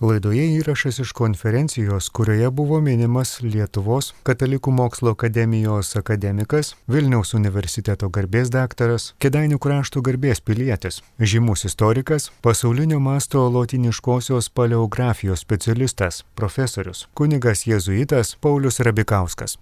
[0.00, 8.54] Laidoje įrašas iš konferencijos, kurioje buvo minimas Lietuvos Katalikų mokslo akademijos akademikas, Vilniaus universiteto garbės
[8.54, 18.36] daktaras, Kedainių krašto garbės pilietis, žymus istorikas, pasaulinio masto lotiniškosios paleografijos specialistas, profesorius, kunigas jėzuitas
[18.38, 19.58] Paulius Rabikauskas.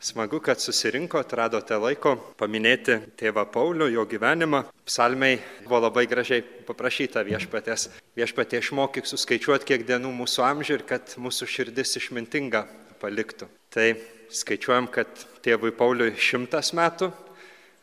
[0.00, 4.66] Smagu, kad susirinko, atradote laiko paminėti tėvą Paulių, jo gyvenimą.
[4.84, 7.88] Psalmiai buvo labai gražiai paprašyta viešpatės.
[8.18, 12.66] Viešpatė išmokyk suskaičiuoti, kiek dienų mūsų amžių ir kad mūsų širdis išmintinga
[13.00, 13.48] paliktų.
[13.72, 13.88] Tai
[14.28, 15.08] skaičiuojam, kad
[15.44, 17.08] tėvui Pauliui šimtas metų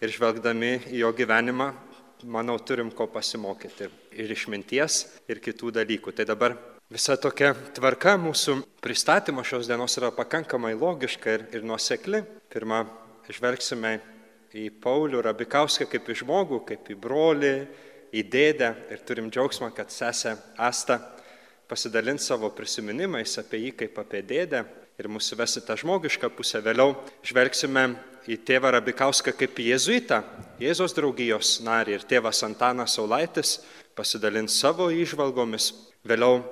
[0.04, 1.72] ir žvelgdami į jo gyvenimą,
[2.30, 6.14] manau, turim ko pasimokyti ir išminties, ir kitų dalykų.
[6.14, 6.56] Tai dabar
[6.92, 12.20] Visa tokia tvarka mūsų pristatymo šios dienos yra pakankamai logiška ir, ir nuosekli.
[12.52, 12.84] Pirmą,
[13.32, 13.94] žvelgsime
[14.54, 17.54] į Paulių Rabikauską kaip į žmogų, kaip į brolį,
[18.14, 21.00] į dėdę ir turim džiaugsmą, kad sesė Asta
[21.72, 24.66] pasidalins savo prisiminimais apie jį kaip apie dėdę
[25.00, 26.62] ir mūsų vesi tą žmogišką pusę.
[26.62, 27.88] Vėliau žvelgsime
[28.30, 30.20] į tėvą Rabikauską kaip į jėzuitą,
[30.62, 33.62] Jėzos draugijos narį ir tėvas Antanas Saulaitis
[33.98, 35.72] pasidalins savo išvalgomis.
[36.06, 36.44] Vėliau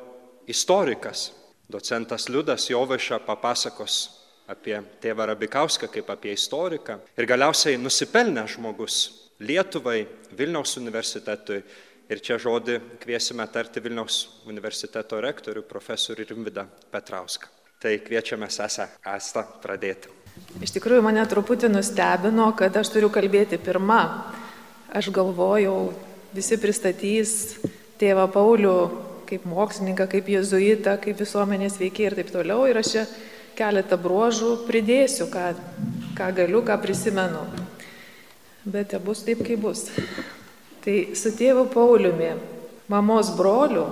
[0.51, 1.31] istorikas,
[1.71, 4.01] docentas Liudas Jovaiša papasakos
[4.51, 8.99] apie tėvą Rabikauską kaip apie istoriką ir galiausiai nusipelnę žmogus
[9.41, 10.03] Lietuvai,
[10.37, 11.63] Vilniaus universitetui.
[12.11, 17.47] Ir čia žodį kviesime tarti Vilniaus universiteto rektorių profesorių Rimvidą Petrauską.
[17.81, 20.11] Tai kviečiame sesę Asta pradėti.
[20.61, 24.01] Iš tikrųjų mane truputį nustebino, kad aš turiu kalbėti pirmą.
[24.91, 25.93] Aš galvojau,
[26.35, 27.55] visi pristatys
[28.01, 28.75] tėvą Paulių
[29.31, 32.65] kaip mokslininką, kaip jezuitą, kaip visuomenės veikiai ir taip toliau.
[32.67, 33.03] Ir aš čia
[33.55, 35.51] keletą bruožų pridėsiu, ką,
[36.17, 37.45] ką galiu, ką prisimenu.
[38.67, 39.87] Bet te bus taip, kaip bus.
[40.83, 42.33] Tai su tėvu Pauliumi,
[42.91, 43.85] mamos broliu,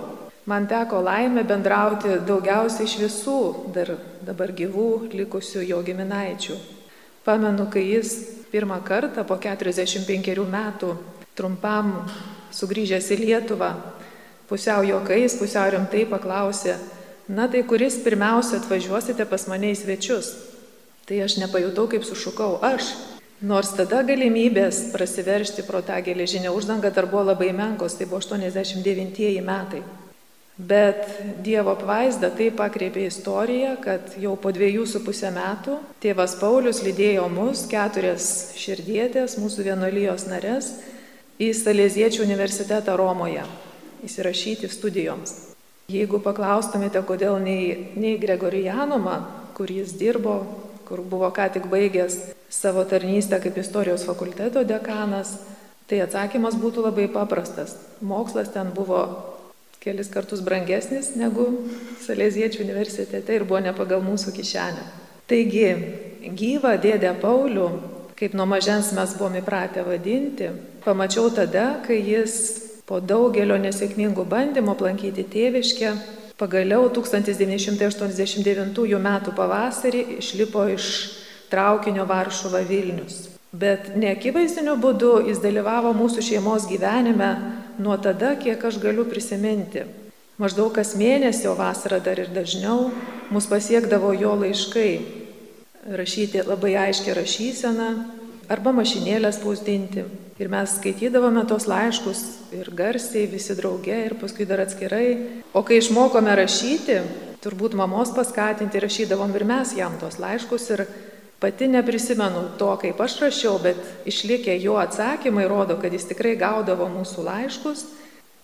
[0.49, 3.39] man teko laimė bendrauti daugiausiai iš visų
[3.75, 3.93] dar
[4.25, 6.57] dabar gyvų likusių jo giminaičių.
[7.23, 8.13] Pamenu, kai jis
[8.51, 10.91] pirmą kartą po 45 metų
[11.37, 11.93] trumpam
[12.55, 13.71] sugrįžęs į Lietuvą
[14.49, 16.75] pusiau juokais, pusiau rimtai paklausė,
[17.29, 20.33] na tai kuris pirmiausia atvažiuosite pas mane į svečius.
[21.05, 22.89] Tai aš nepajutau, kaip sušukau aš.
[23.39, 29.39] Nors tada galimybės prasiveršti pro tą geležinę uždangą dar buvo labai menkos, tai buvo 89
[29.45, 29.79] metai.
[30.59, 31.05] Bet
[31.39, 37.29] Dievo apvaizda taip pakreipė istoriją, kad jau po dviejų su pusę metų tėvas Paulius lydėjo
[37.31, 40.73] mus, keturias širdietės, mūsų vienolyjos narės,
[41.39, 43.47] į Salėziečių universitetą Romoje
[44.05, 45.35] įsirašyti studijoms.
[45.89, 49.15] Jeigu paklaustumėte, kodėl nei, nei Gregorijanumą,
[49.57, 50.43] kur jis dirbo,
[50.85, 55.37] kur buvo ką tik baigęs savo tarnystę kaip istorijos fakulteto dekanas,
[55.89, 57.73] tai atsakymas būtų labai paprastas.
[58.05, 59.01] Mokslas ten buvo
[59.81, 61.47] kelis kartus brangesnis negu
[62.05, 64.85] Salėziečių universitete ir buvo ne pagal mūsų kišenę.
[65.29, 65.67] Taigi,
[66.37, 67.67] gyvą dėdę Paulių,
[68.19, 70.49] kaip nuo mažens mes buvome įpratę vadinti,
[70.85, 75.91] pamačiau tada, kai jis Po daugelio nesėkmingų bandymų aplankyti tėviškę,
[76.41, 79.09] pagaliau 1989 m.
[79.37, 80.85] pavasarį išlipo iš
[81.51, 83.27] traukinio Varšuva Vilnius.
[83.53, 87.29] Bet neakivaizdiniu būdu jis dalyvavo mūsų šeimos gyvenime
[87.77, 89.85] nuo tada, kiek aš galiu prisiminti.
[90.41, 92.89] Maždaug kas mėnesį, o vasarą dar ir dažniau,
[93.29, 94.93] mus pasiekdavo jo laiškai,
[95.93, 98.18] rašyti labai aiškę rašyseną
[98.49, 100.03] arba mašinėlę spausdinti.
[100.39, 102.21] Ir mes skaitydavome tos laiškus
[102.55, 105.41] ir garsiai, visi drauge, ir paskui dar atskirai.
[105.53, 106.97] O kai išmokome rašyti,
[107.43, 110.69] turbūt mamos paskatinti, rašydavom ir mes jam tos laiškus.
[110.75, 110.85] Ir
[111.39, 116.89] pati neprisimenu to, kaip aš rašiau, bet išlikę jo atsakymai rodo, kad jis tikrai gaudavo
[116.91, 117.85] mūsų laiškus.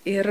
[0.06, 0.30] Ir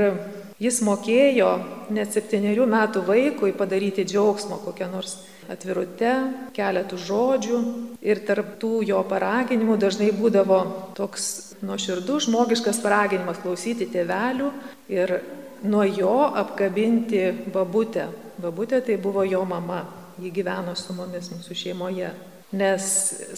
[0.61, 1.51] jis mokėjo
[1.93, 5.17] net septyniarių metų vaikui padaryti džiaugsmo kokią nors
[5.51, 6.13] atvirute,
[6.55, 7.57] keletų žodžių
[8.05, 10.59] ir tarptų jo paraginimų dažnai būdavo
[10.97, 11.27] toks
[11.65, 14.49] nuoširdus žmogiškas paraginimas klausyti tėvelių
[14.93, 15.19] ir
[15.65, 18.09] nuo jo apkabinti babutę.
[18.41, 19.85] Babutė tai buvo jo mama,
[20.19, 22.11] ji gyveno su mumis mūsų šeimoje.
[22.55, 22.89] Nes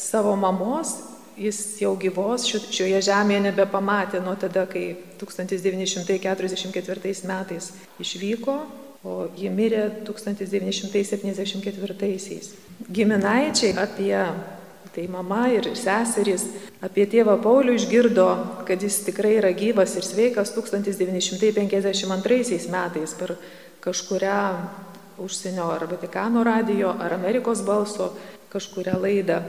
[0.02, 0.96] savo mamos
[1.38, 8.56] jis jau gyvos šioje žemėje nebepamatė nuo tada, kai 1944 metais išvyko
[9.08, 12.50] o ji mirė 1974-aisiais.
[12.94, 14.26] Giminaičiai apie
[14.96, 16.44] tai mama ir seserys
[16.82, 18.28] apie tėvą Paulių išgirdo,
[18.66, 23.30] kad jis tikrai yra gyvas ir sveikas 1952 metais per
[23.84, 24.42] kažkurią
[25.22, 28.14] užsienio ar Vatikano radio ar Amerikos balso
[28.54, 29.42] kažkurią laidą.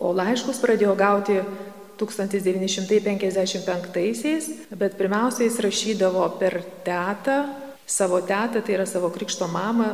[0.00, 1.42] O laiškus pradėjo gauti
[2.00, 7.44] 1955-aisiais, bet pirmiausia jis rašydavo per tetą
[7.90, 9.90] savo tetą, tai yra savo krikšto mamą,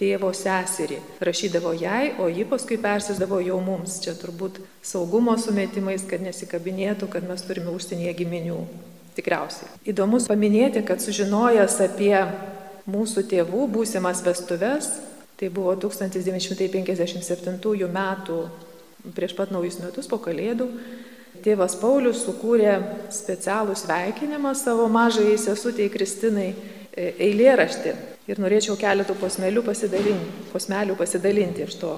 [0.00, 0.98] tėvo seserį.
[1.22, 4.00] Rašydavo jai, o ji paskui persisdavo jau mums.
[4.02, 8.60] Čia turbūt saugumo sumetimais, kad nesikabinėtų, kad mes turime užsienyje giminių.
[9.18, 9.68] Tikriausiai.
[9.92, 12.16] Įdomus paminėti, kad sužinojęs apie
[12.88, 14.84] mūsų tėvų būsimas vestuves,
[15.36, 18.38] tai buvo 1957 metų
[19.16, 20.68] prieš pat naujus metus po kalėdų,
[21.42, 22.76] tėvas Paulius sukūrė
[23.14, 27.94] specialų sveikinimą savo mažai sesutėjai Kristinai e, eilėraštį.
[28.30, 31.96] Ir norėčiau keletų posmelių pasidalinti, posmelių pasidalinti iš to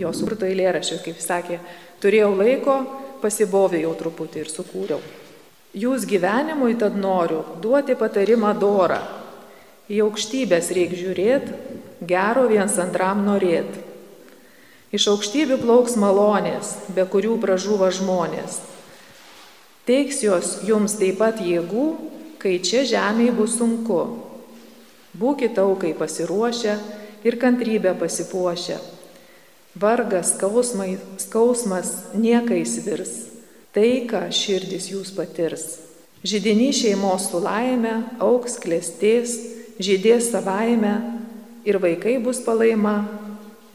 [0.00, 1.60] jo sukurto eilėraščio, kaip sakė,
[2.02, 2.76] turėjau laiko,
[3.22, 5.00] pasibovėjau truputį ir sukūriau.
[5.76, 9.02] Jūs gyvenimui tad noriu duoti patarimą dorą.
[9.92, 11.58] Į aukštybės reikia žiūrėti,
[12.08, 13.84] gero viens antram norėti.
[14.94, 18.60] Iš aukštybių plauks malonės, be kurių pražūva žmonės.
[19.86, 21.86] Teiks jos jums taip pat jėgų,
[22.42, 23.98] kai čia žemėje bus sunku.
[25.18, 26.76] Būkite aukai pasiruošę
[27.26, 28.78] ir kantrybę pasipuošę.
[29.76, 33.12] Vargas, skausmai, skausmas niekais virs,
[33.74, 35.66] taiką širdis jūs patirs.
[36.26, 39.34] Žydinį šeimos su laime, auks klėstės,
[39.82, 40.94] žydės savaime
[41.66, 43.25] ir vaikai bus palaima,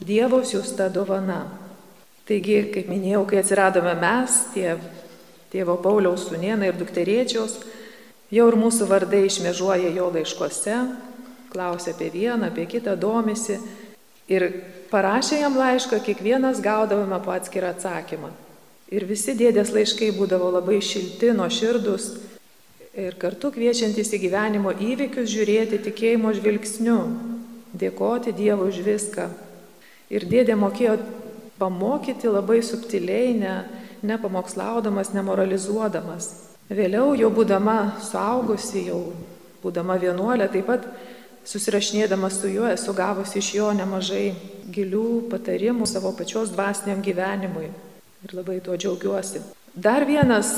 [0.01, 1.44] Dievo siūsta dovana.
[2.25, 4.71] Taigi, kaip minėjau, kai atsiradome mes, tie
[5.53, 7.59] tėvo Pauliaus sunienai ir dukteriečios,
[8.33, 10.77] jau ir mūsų vardai išmežuoja jo laiškose,
[11.51, 13.59] klausia apie vieną, apie kitą, domisi.
[14.31, 14.48] Ir
[14.89, 18.31] parašė jam laišką, kiekvienas gaudavome po atskirą atsakymą.
[18.89, 22.09] Ir visi dėdės laiškai būdavo labai šilti, nuoširdus
[22.97, 26.97] ir kartu kviečiantis į gyvenimo įvykius žiūrėti tikėjimo žvilgsniu,
[27.77, 29.30] dėkoti Dievui už viską.
[30.12, 30.98] Ir dėdė mokėjo
[31.62, 33.56] pamokyti labai subtiliai, ne,
[34.04, 36.30] nepamokslaudamas, nemoralizuodamas.
[36.72, 39.02] Vėliau, jau būdama suaugusi, jau
[39.63, 40.88] būdama vienuolė, taip pat
[41.48, 44.31] susirašinėdama su juo esu gavusi iš jo nemažai
[44.72, 47.69] gilių patarimų savo pačios dvasiniam gyvenimui.
[48.22, 49.42] Ir labai tuo džiaugiuosi.
[49.74, 50.52] Dar vienas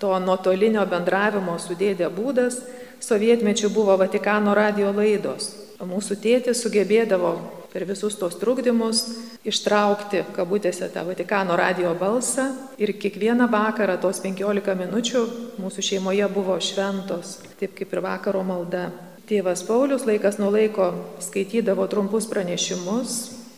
[0.00, 2.60] to nuotolinio bendravimo su dėdė būdas
[3.00, 5.54] sovietmečių buvo Vatikano radio laidos.
[5.80, 7.32] Mūsų tėtis sugebėdavo
[7.72, 9.02] per visus tos trukdymus
[9.46, 12.48] ištraukti, kabutėse, tą Vatikano radio balsą
[12.78, 15.24] ir kiekvieną vakarą tos 15 minučių
[15.62, 18.90] mūsų šeimoje buvo šventos, taip kaip ir vakaro malda.
[19.26, 20.92] Tėvas Paulius laikas nuo laiko
[21.24, 23.16] skaitydavo trumpus pranešimus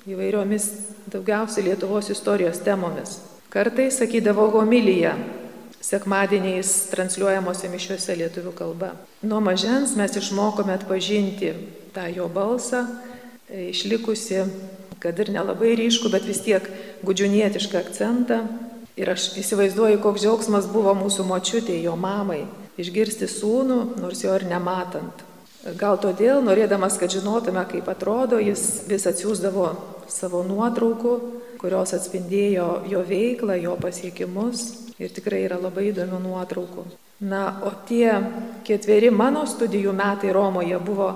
[0.08, 0.70] įvairiomis
[1.12, 3.18] daugiausiai Lietuvos istorijos temomis.
[3.52, 5.12] Kartais sakydavo homiliją,
[5.84, 8.90] sekmadieniais transliuojamose mišiuose lietuvių kalba.
[9.24, 11.52] Nuo mažens mes išmokome atpažinti
[11.94, 12.82] tą jo balsą
[13.50, 14.44] išlikusi,
[14.98, 16.64] kad ir nelabai ryšku, bet vis tiek
[17.06, 18.42] gudžiunietišką akcentą.
[18.98, 22.42] Ir aš įsivaizduoju, koks džiaugsmas buvo mūsų močiutė, jo mamai,
[22.82, 25.22] išgirsti sūnų, nors jo ir nematant.
[25.78, 29.68] Gal todėl, norėdamas, kad žinotume, kaip atrodo, jis vis atsiųsdavo
[30.10, 31.14] savo nuotraukų,
[31.58, 34.68] kurios atspindėjo jo veiklą, jo pasiekimus.
[34.98, 36.86] Ir tikrai yra labai įdomių nuotraukų.
[37.26, 38.10] Na, o tie
[38.66, 41.08] ketveri mano studijų metai Romoje buvo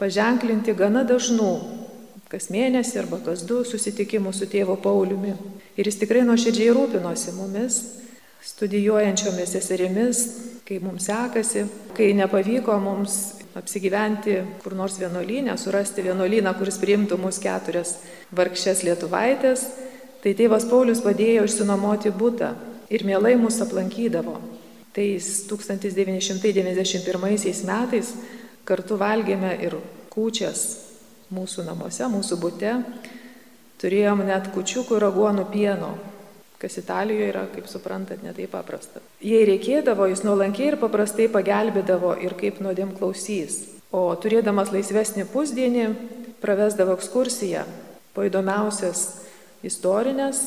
[0.00, 1.52] paženklinti gana dažnų,
[2.30, 5.34] kas mėnesį arba kas du susitikimų su tėvo Pauliumi.
[5.76, 7.74] Ir jis tikrai nuoširdžiai rūpinosi mumis,
[8.46, 10.16] studijuojančiomis seserimis,
[10.64, 11.66] kai mums sekasi,
[11.96, 13.18] kai nepavyko mums
[13.58, 17.96] apsigyventi kur nors vienuolynę, surasti vienuolyną, kuris priimtų mus keturias
[18.36, 19.60] vargšės lietuvaitės,
[20.22, 22.48] tai tėvas Paulius padėjo išsinuomoti būtą
[22.94, 24.36] ir mielai mus aplankydavo.
[24.94, 25.06] Tai
[25.50, 28.06] 1991 metais
[28.70, 29.76] kartu valgėme ir
[30.12, 30.62] kūčias
[31.34, 32.76] mūsų namuose, mūsų būte.
[33.80, 35.90] Turėjom net kučiukų ir aguonų pieno,
[36.60, 39.00] kas Italijoje yra, kaip suprantat, netai paprasta.
[39.24, 43.62] Jei reikėdavo, jis nuolankiai ir paprastai pagelbėdavo ir kaip nuodėm klausys.
[43.90, 45.86] O turėdamas laisvesnį pusdienį,
[46.44, 47.64] pravesdavo ekskursiją
[48.14, 49.06] po įdomiausias
[49.66, 50.44] istorinės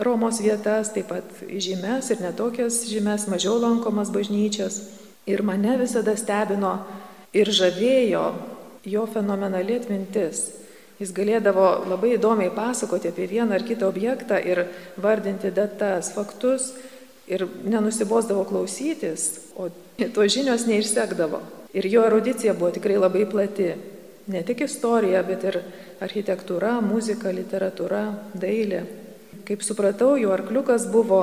[0.00, 4.78] Romos vietas, taip pat žymes ir netokias žymes, mažiau lankomas bažnyčias.
[5.28, 6.78] Ir mane visada stebino
[7.36, 8.24] ir žavėjo
[8.84, 10.46] jo fenomenali atmintis.
[11.00, 14.66] Jis galėdavo labai įdomiai pasakoti apie vieną ar kitą objektą ir
[15.00, 16.74] vardinti datas, faktus
[17.30, 19.70] ir nenusibosdavo klausytis, o
[20.00, 21.40] to žinios neišsekdavo.
[21.72, 23.70] Ir jo erudicija buvo tikrai labai plati.
[24.30, 25.60] Ne tik istorija, bet ir
[26.04, 28.02] architektūra, muzika, literatūra,
[28.36, 28.82] dailė.
[29.48, 31.22] Kaip supratau, jo arkliukas buvo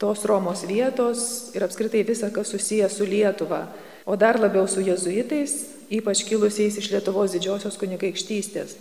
[0.00, 3.66] tos Romos vietos ir apskritai visa, kas susijęs su Lietuva
[4.10, 5.52] o dar labiau su jezuitais,
[5.86, 8.72] ypač kilusiais iš Lietuvos didžiosios kunigaikštystės.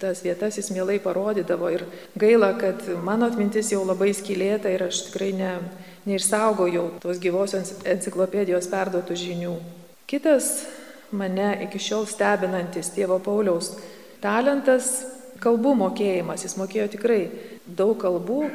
[0.00, 1.84] Tas vietas jis mielai parodydavo ir
[2.16, 5.50] gaila, kad mano atmintis jau labai skilėta ir aš tikrai ne,
[6.08, 9.54] neišsaugojau tos gyvosios enciklopedijos perduotų žinių.
[10.08, 10.64] Kitas
[11.12, 13.74] mane iki šiol stebinantis tėvo Pauliaus
[14.24, 15.04] talentas-
[15.44, 16.48] kalbų mokėjimas.
[16.48, 17.28] Jis mokėjo tikrai
[17.66, 18.48] daug kalbų.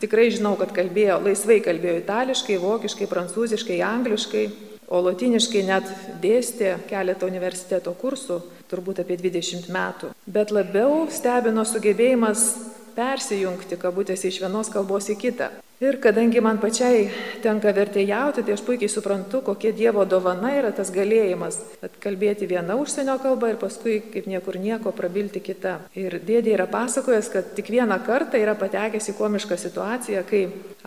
[0.00, 4.48] Tikrai žinau, kad kalbėjo, laisvai kalbėjo itališkai, vokiškai, prancūziškai, angliškai,
[4.88, 5.90] o lotiniškai net
[6.22, 8.40] dėstė keletą universiteto kursų,
[8.70, 10.12] turbūt apie 20 metų.
[10.26, 12.48] Bet labiau stebino sugebėjimas
[12.96, 15.50] persijungti kabutėse iš vienos kalbos į kitą.
[15.76, 17.10] Ir kadangi man pačiai
[17.44, 23.18] tenka vertėjauti, tai aš puikiai suprantu, kokia Dievo dovana yra tas galėjimas atkalbėti vieną užsienio
[23.20, 25.74] kalbą ir paskui kaip niekur nieko prabilti kitą.
[25.92, 30.46] Ir dėdė yra pasakojęs, kad tik vieną kartą yra patekęs į komišką situaciją, kai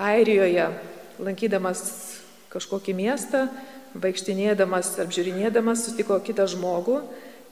[0.10, 0.66] Airijoje,
[1.22, 1.86] lankydamas
[2.50, 3.46] kažkokį miestą,
[3.98, 7.02] vaikštinėdamas, apžiūrinėdamas, sutiko kitą žmogų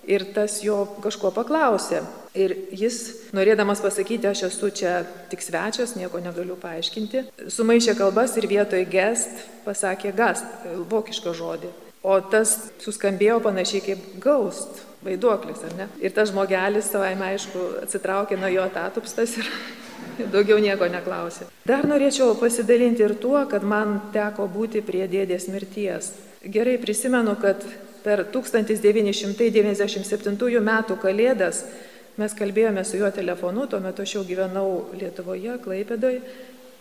[0.08, 2.02] ir tas jo kažko paklausė.
[2.38, 3.00] Ir jis,
[3.36, 5.02] norėdamas pasakyti, aš esu čia
[5.32, 10.46] tik svečias, nieko negaliu paaiškinti, sumaišė kalbas ir vietoj gest pasakė gast,
[10.90, 11.74] vokišką žodį.
[12.08, 15.90] O tas suskambėjo panašiai kaip gaust, vaiduoklis, ar ne?
[16.00, 19.50] Ir tas žmogelis, savaime aišku, atsitraukė nuo jo tatupstas ir
[20.34, 21.50] daugiau nieko neklausė.
[21.68, 26.14] Dar norėčiau pasidalinti ir tuo, kad man teko būti prie dėdės mirties.
[26.48, 27.60] Gerai prisimenu, kad
[28.06, 31.66] per 1997 metų kalėdas
[32.18, 36.22] mes kalbėjome su juo telefonu, tuo metu aš jau gyvenau Lietuvoje, Klaipėdoje,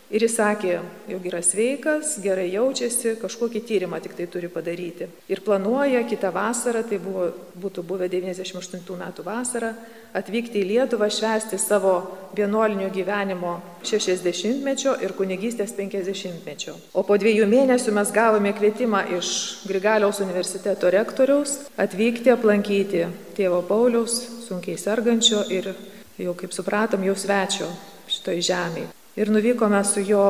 [0.07, 0.77] Ir jis sakė,
[1.11, 5.09] jog yra sveikas, gerai jaučiasi, kažkokį tyrimą tik tai turi padaryti.
[5.27, 7.25] Ir planuoja kitą vasarą, tai buvo,
[7.59, 9.73] būtų buvę 98 metų vasarą,
[10.15, 11.97] atvykti į Lietuvą, švęsti savo
[12.37, 16.77] vienuolinio gyvenimo 60-mečio ir kunigystės 50-mečio.
[16.95, 19.33] O po dviejų mėnesių mes gavome kvietimą iš
[19.67, 23.03] Grigaliaus universiteto rektoriaus atvykti aplankyti
[23.35, 25.73] tėvo Pauliaus, sunkiai sergančio ir
[26.15, 27.67] jau kaip supratom, jau svečio
[28.07, 28.96] šitoj žemėje.
[29.17, 30.23] Ir nuvykome su jo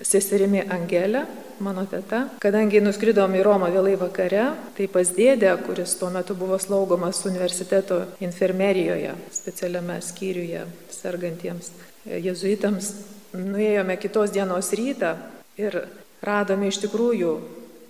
[0.00, 1.26] seserimi Angelė,
[1.60, 2.22] mano teta.
[2.40, 7.98] Kadangi nuskridom į Romą vėlai vakare, tai pas dėdę, kuris tuo metu buvo slaugomas universiteto
[8.24, 10.64] infirmerijoje, specialiame skyriuje
[10.96, 11.68] sergantiems
[12.08, 12.88] jezuitams,
[13.36, 15.12] nuėjome kitos dienos rytą
[15.60, 15.82] ir
[16.24, 17.34] radome iš tikrųjų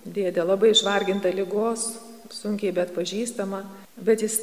[0.03, 1.93] dėdę labai išvargintą lygos,
[2.35, 3.63] sunkiai bet pažįstama,
[3.95, 4.41] bet jis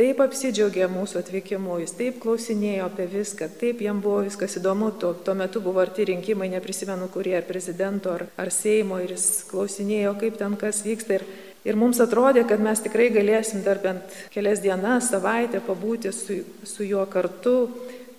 [0.00, 5.12] taip apsidžiaugė mūsų atvykimu, jis taip klausinėjo apie viską, taip jam buvo viskas įdomu, tuo,
[5.26, 10.14] tuo metu buvo arti rinkimai, neprisimenu kurie, ar prezidento, ar, ar Seimo, ir jis klausinėjo,
[10.22, 11.18] kaip ten kas vyksta.
[11.18, 11.26] Ir,
[11.68, 16.88] ir mums atrodė, kad mes tikrai galėsim dar bent kelias dienas, savaitę pabūti su, su
[16.88, 17.58] juo kartu,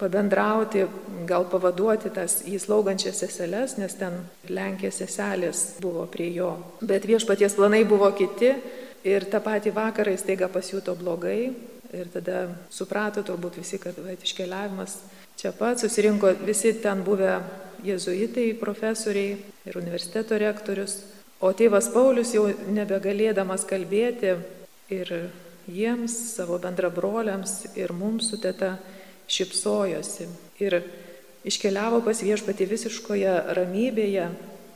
[0.01, 0.85] pabendrauti,
[1.29, 4.21] gal pavaduoti tas įslaugančias seseles, nes ten
[4.53, 6.53] Lenkijos seselės buvo prie jo.
[6.81, 8.53] Bet viešpaties planai buvo kiti.
[9.01, 11.49] Ir tą patį vakarą jis taiga pasijuto blogai,
[11.91, 14.95] Ir tada suprato turbūt visi, kad va, iškeliavimas
[15.39, 17.41] čia pat susirinko visi ten buvę
[17.83, 19.35] jezuitai, profesoriai
[19.67, 21.01] ir universiteto rektorius.
[21.41, 24.35] O tėvas Paulius jau nebegalėdamas kalbėti
[24.93, 25.13] ir
[25.67, 28.75] jiems, savo bendrabroliams ir mums su teta
[29.31, 30.29] šipsojosi.
[30.61, 30.77] Ir
[31.47, 34.29] iškeliavo pas viešpatį visiškoje ramybėje,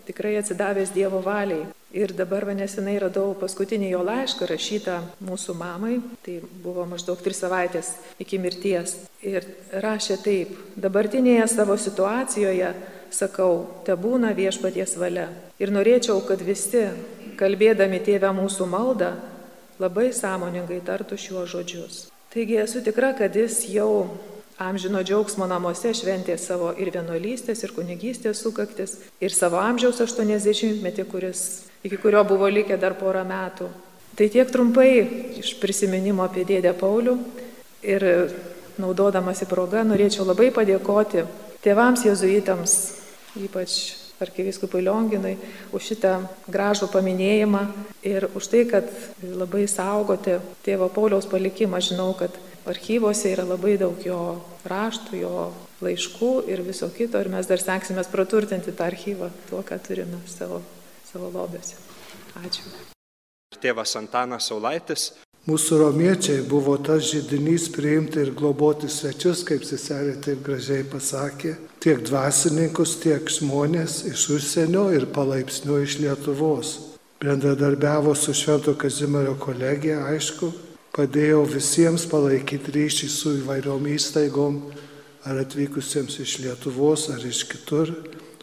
[0.10, 1.68] tikrai atsidavęs Dievo valiai.
[1.96, 7.94] Ir dabar nesenai radau paskutinį jo laišką rašytą mūsų mamai, tai buvo maždaug tris savaitės
[8.20, 8.98] iki mirties.
[9.24, 12.74] Ir rašė taip, dabartinėje savo situacijoje,
[13.16, 15.30] sakau, te būna viešpaties valia.
[15.56, 16.90] Ir norėčiau, kad visi,
[17.40, 19.14] kalbėdami tėvę mūsų maldą,
[19.80, 22.02] labai sąmoningai tartų šiuos žodžius.
[22.36, 24.10] Taigi esu tikra, kad jis jau
[24.62, 31.42] amžino džiaugsmo namuose šventė savo ir vienuolystės, ir kunigystės sukaktis, ir savo amžiaus 80-metį, kuris,
[31.84, 33.70] iki kurio buvo likę dar porą metų.
[34.16, 34.90] Tai tiek trumpai
[35.42, 37.18] iš prisiminimo apie dėdę Paulių
[37.84, 38.06] ir
[38.80, 41.26] naudodamasi progą norėčiau labai padėkoti
[41.64, 42.80] tėvams jezuitams,
[43.44, 43.76] ypač
[44.24, 45.36] arkiviskupui Lionginui,
[45.76, 46.14] už šitą
[46.48, 47.66] gražų paminėjimą
[48.08, 48.88] ir už tai, kad
[49.20, 51.82] labai saugote tėvo Pauliaus palikimą.
[51.84, 52.32] Žinau, kad
[52.70, 54.20] archyvose yra labai daug jo
[54.68, 55.36] raštų, jo
[55.86, 60.62] laiškų ir viso kito ir mes dar stengsime praturtinti tą archyvą tuo, ką turime savo,
[61.12, 61.78] savo lobėse.
[62.42, 62.66] Ačiū.
[63.62, 65.14] Tėvas Antanas Saulaitis.
[65.46, 71.52] Mūsų romiečiai buvo tas žydinys priimti ir globoti svečius, kaip seserė taip gražiai pasakė,
[71.86, 76.72] tiek dvasininkus, tiek žmonės iš užsienio ir palaipsniui iš Lietuvos.
[77.22, 80.50] Bendradarbiavo su Švento Kazimiero kolegija, aišku,
[80.96, 84.60] padėjau visiems palaikyti ryšį su įvairiom įstaigom,
[85.28, 87.92] ar atvykusiems iš Lietuvos, ar iš kitur,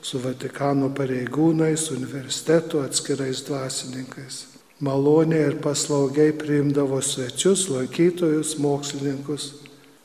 [0.02, 4.46] su Vatikano pareigūnais, universitetų atskirais dvasininkais.
[4.82, 9.52] Maloniai ir paslaugiai priimdavo svečius, lankytojus, mokslininkus,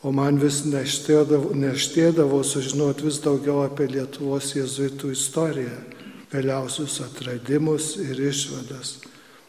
[0.05, 5.81] o man vis neštėdavo, neštėdavo sužinoti vis daugiau apie Lietuvos jėzuitų istoriją,
[6.31, 8.99] vėliausius atradimus ir išvadas.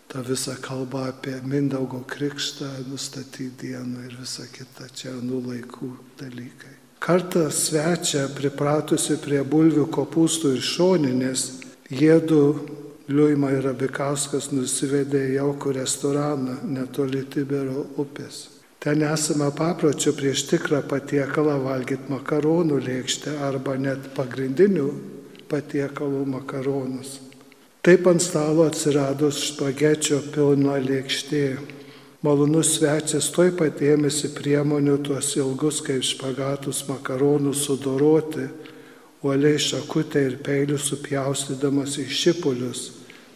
[0.09, 6.75] Ta visa kalba apie Mindaugo krikštą, nustatyti dieną ir visa kita, čia nu laikų dalykai.
[6.99, 11.45] Kartą svečia pripratusi prie bulvių kopūstų ir šoninės,
[11.91, 12.43] jėdu
[13.09, 18.43] Liuima ir Abikauskas nusivedė į jaukų restoraną netoli Tibero upės.
[18.85, 24.91] Ten esame papročio prieš tikrą patiekalą valgyti makaronų lėkštę arba net pagrindinių
[25.49, 27.17] patiekalų makaronus.
[27.89, 31.45] Taip ant stalo atsirado špagečio pilna lėkštė.
[32.21, 38.45] Malonus svečias toj pat ėmėsi priemonių tuos ilgus kaip špagatus makaronus sudoroti,
[39.25, 42.85] uoliai šakutę ir peilių supjaustydamas į šipulius,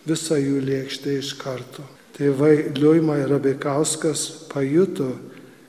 [0.05, 1.89] visą jų lėkštę iš karto.
[2.19, 5.15] Tėvai Liuima ir Abikauskas pajuto,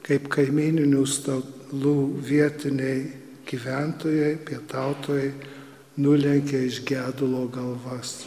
[0.03, 2.99] kaip kaimininių stalų vietiniai
[3.47, 5.33] gyventojai, pietautojai
[6.03, 8.17] nulenkė iš gedulo galvas.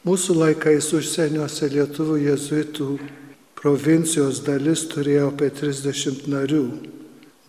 [0.00, 2.86] Mūsų laikais užsieniuose lietuvių jezuitų
[3.58, 6.62] provincijos dalis turėjo apie 30 narių.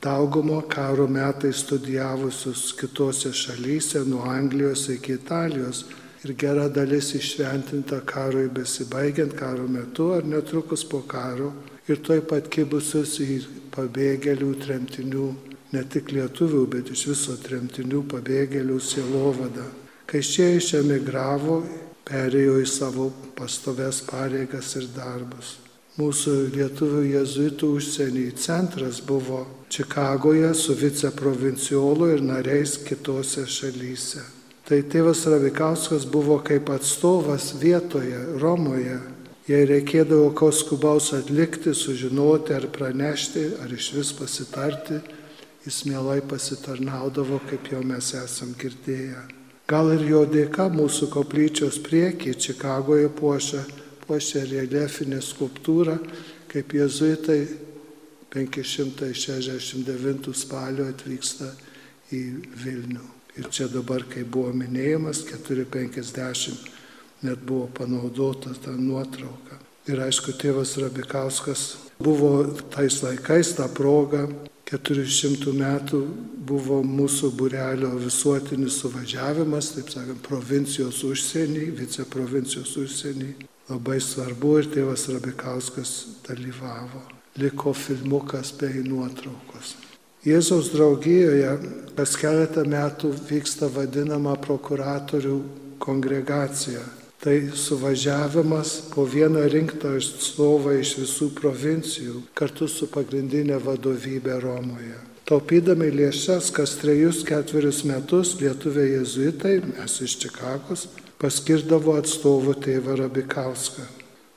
[0.03, 5.85] Daugumo karo metais studijavusius kitose šalyse, nuo Anglijos iki Italijos
[6.25, 11.53] ir gera dalis išventinta karui besibaigiant karo metu ar netrukus po karo
[11.87, 13.37] ir toj pat kibusius į
[13.77, 15.29] pabėgėlių, tremtinių,
[15.71, 19.69] ne tik lietuvių, bet iš viso tremtinių pabėgėlių sielovadą.
[20.03, 21.61] Kai šie išemigravo
[22.07, 25.57] perėjo į savo pastoves pareigas ir darbus.
[25.99, 34.23] Mūsų lietuvių jezuitų užsienį centras buvo Čikagoje su viceprovinciolu ir nariais kitose šalyse.
[34.67, 38.99] Tai tėvas Ravikauskas buvo kaip atstovas vietoje, Romoje.
[39.49, 45.01] Jei reikėdavo ko skubaus atlikti, sužinoti ar pranešti, ar iš vis pasitarti,
[45.65, 49.40] jis mielai pasitarnaudavo, kaip jau mes esam girdėję.
[49.71, 53.61] Gal ir jo dėka mūsų koplyčios priekį Čikagoje puošia,
[54.03, 55.93] puošia reliefinė skulptūra,
[56.51, 57.45] kaip jezuitai
[58.33, 61.47] 569 spalio atvyksta
[62.11, 62.21] į
[62.65, 63.05] Vilnių.
[63.39, 66.67] Ir čia dabar, kai buvo minėjimas, 450
[67.23, 69.55] net buvo panaudota ta nuotrauka.
[69.87, 71.61] Ir aišku, tėvas Rabikauskas
[72.03, 72.43] buvo
[72.75, 74.27] tais laikais tą progą
[74.71, 75.99] 400 metų
[76.47, 83.33] buvo mūsų burelio visuotinis suvažiavimas, taip sakant, provincijos užsienį, viceprovincijos užsienį.
[83.67, 85.91] Labai svarbu ir tėvas Rabikauskas
[86.27, 87.03] dalyvavo.
[87.39, 89.75] Liko filmukas bei nuotraukos.
[90.23, 91.51] Jėzaus draugijoje
[91.97, 95.37] kas keletą metų vyksta vadinama prokuratorių
[95.81, 96.83] kongregacija
[97.21, 104.97] Tai suvažiavimas po vieną rinktą atstovą iš visų provincijų kartu su pagrindinė vadovybė Romoje.
[105.29, 110.87] Taupydami lėšas, kas trejus ketverius metus lietuviai jezuitai, mes iš Čikagos,
[111.21, 113.85] paskirdavo atstovų tėvą Rabikauską.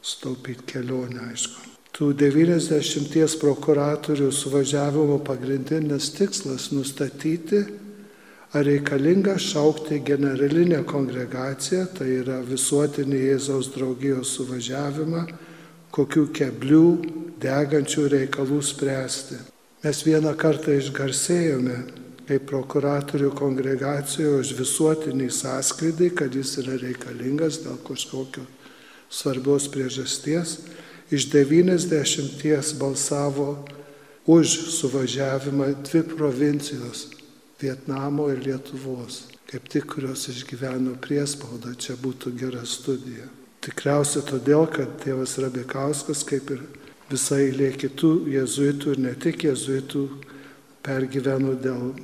[0.05, 1.71] Staupyti kelionę, aišku.
[1.95, 7.65] Tų 90 prokuratorių suvažiavimo pagrindinis tikslas nustatyti,
[8.55, 15.25] Ar reikalinga šaukti generalinę kongregaciją, tai yra visuotinį Jėzaus draugijos suvažiavimą,
[15.91, 16.85] kokių keblių,
[17.43, 19.41] degančių reikalų spręsti.
[19.83, 21.81] Mes vieną kartą išgarsėjome
[22.29, 28.47] kaip prokuratorių kongregacijoje už visuotinį sąskrydį, kad jis yra reikalingas dėl kažkokio
[29.11, 30.61] svarbios priežasties.
[31.11, 33.51] Iš 90 balsavo
[34.31, 37.09] už suvažiavimą dvi provincijos
[37.65, 43.27] Vietnamo ir Lietuvos, kaip tik kurios išgyveno priespaudą, čia būtų gera studija.
[43.65, 46.65] Tikriausiai todėl, kad tėvas Rabikauskas, kaip ir
[47.09, 50.03] visai eilė kitų jezuitų ir ne tik jezuitų,
[50.85, 51.95] pergyveno dėl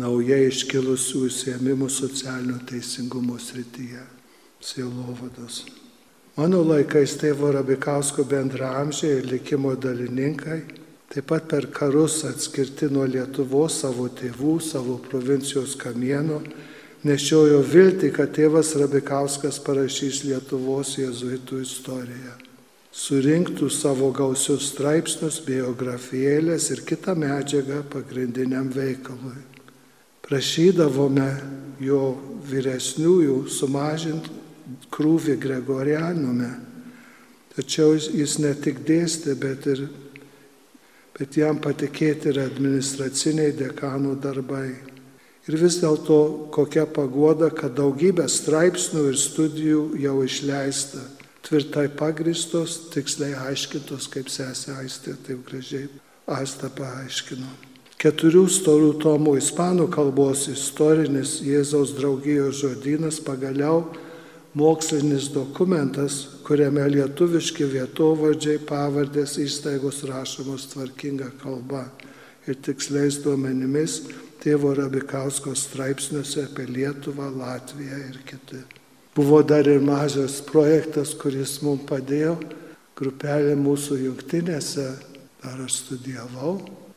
[0.00, 4.02] naujai iškilusių įsiemimų socialinio teisingumo srityje,
[4.60, 5.64] sielovados.
[6.36, 10.60] Mano laikais tėvo Rabikausko bendramžiai ir likimo dalininkai
[11.10, 16.36] Taip pat per karus atskirti nuo Lietuvos savo tėvų, savo provincijos kamieno,
[17.02, 22.36] nešiojo viltį, kad tėvas Rabikauskas parašys Lietuvos jėzuitų istoriją.
[22.94, 29.38] Surinktų savo gausius straipsnius, biografėlės ir kitą medžiagą pagrindiniam veikalui.
[30.22, 31.26] Prašydavome
[31.82, 32.04] jo
[32.50, 34.38] vyresniųjų sumažinti
[34.94, 36.52] krūvį Gregorianume.
[37.56, 39.88] Tačiau jis ne tik dėstė, bet ir
[41.20, 44.70] bet jam patikėti yra administraciniai dekanų darbai.
[45.48, 51.02] Ir vis dėlto kokia pagoda, kad daugybė straipsnių ir studijų jau išleista,
[51.44, 55.90] tvirtai pagristos, tiksliai aiškintos, kaip sesė Aistė taip gražiai
[56.30, 57.48] Asta paaiškino.
[58.00, 63.82] Keturių storų tomų ispanų kalbos istorinis Jėzaus draugijos žodynas pagaliau
[64.56, 71.84] mokslinis dokumentas, kuriame lietuviški vietovardžiai, pavardės įstaigos rašomos tvarkinga kalba
[72.50, 74.00] ir tiksliais duomenimis
[74.42, 78.64] tėvo Rabikausko straipsniuose apie Lietuvą, Latviją ir kiti.
[79.14, 82.34] Buvo dar ir mažas projektas, kuris mums padėjo,
[82.98, 84.88] grupelė mūsų jungtinėse,
[85.44, 86.56] dar aš studijavau,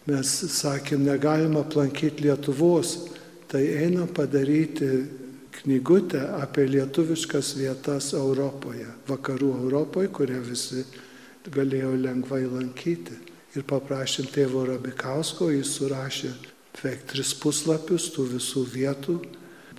[0.10, 2.96] mes sakėm, negalima aplankyti Lietuvos,
[3.54, 4.90] tai einam padaryti
[5.62, 10.84] knygutę apie lietuviškas vietas Europoje, vakarų Europoje, kurią visi
[11.54, 13.20] galėjo lengvai lankyti.
[13.54, 16.32] Ir paprašėm tėvo Rabikausko, jis surašė
[16.74, 19.18] beveik tris puslapius tų visų vietų,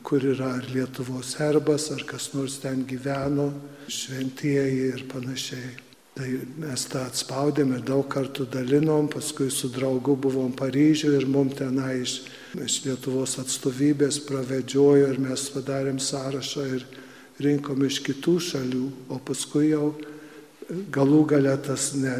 [0.06, 3.50] kur yra ar Lietuvos herbas, ar kas nors ten gyveno,
[3.88, 5.84] šventieji ir panašiai.
[6.14, 6.29] Tai
[6.62, 12.05] mes tą atspaudėm ir daug kartų dalinom, paskui su draugu buvom Paryžiuje ir mums tenai
[12.05, 12.20] iš,
[12.55, 16.85] iš Lietuvos atstovybės pravedžiojo ir mes padarėm sąrašą ir
[17.42, 19.88] rinkom iš kitų šalių, o paskui jau
[20.94, 22.14] galų galę tas, ne,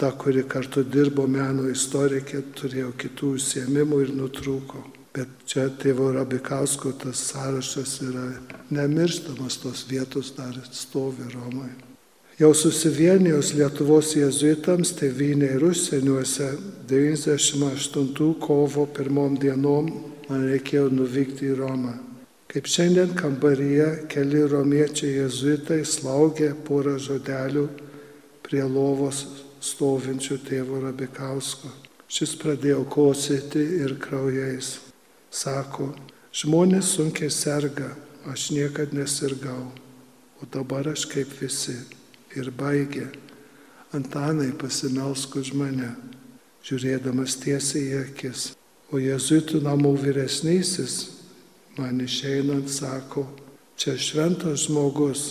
[0.00, 4.80] ta, kuri kartu dirbo meno istorikė, turėjo kitų užsiemimų ir nutrūko.
[5.12, 8.24] Bet čia tėvo Rabikausko tas sąrašas yra
[8.72, 11.87] nemirštamas, tos vietos dar stovi Romoje.
[12.38, 16.52] Jau susivienijus Lietuvos jezuitams tėvynė ir užsieniuose
[16.86, 19.88] 98 kovo pirmom dienom
[20.28, 21.96] man reikėjo nuvykti į Romą.
[22.46, 27.66] Kaip šiandien kambaryje keli romiečiai jezuitai slaugė porą žodelių
[28.46, 29.24] prie lovos
[29.58, 31.74] stovinčių tėvo Rabikausko.
[32.06, 34.76] Šis pradėjo kosėti ir kraujais.
[35.34, 35.90] Sako,
[36.30, 37.90] žmonės sunkiai serga,
[38.30, 39.72] aš niekad nesirgau,
[40.38, 41.80] o dabar aš kaip visi
[42.38, 43.08] ir baigė.
[43.96, 45.94] Antanai pasimelsk už mane,
[46.66, 48.50] žiūrėdamas tiesiai į akis.
[48.92, 50.98] O jezuitų namų vyresnysis
[51.78, 53.26] man išeinant sako,
[53.78, 55.24] čia šventas žmogus,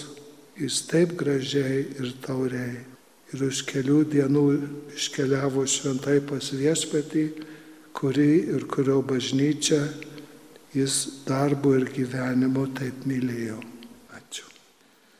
[0.57, 2.83] jis taip gražiai ir tauriai.
[3.35, 4.43] Ir už kelių dienų
[4.95, 7.25] iškeliavo šventai pas viešpatį,
[7.97, 9.81] kurį ir kurio bažnyčią
[10.77, 13.57] jis darbo ir gyvenimo taip mylėjo.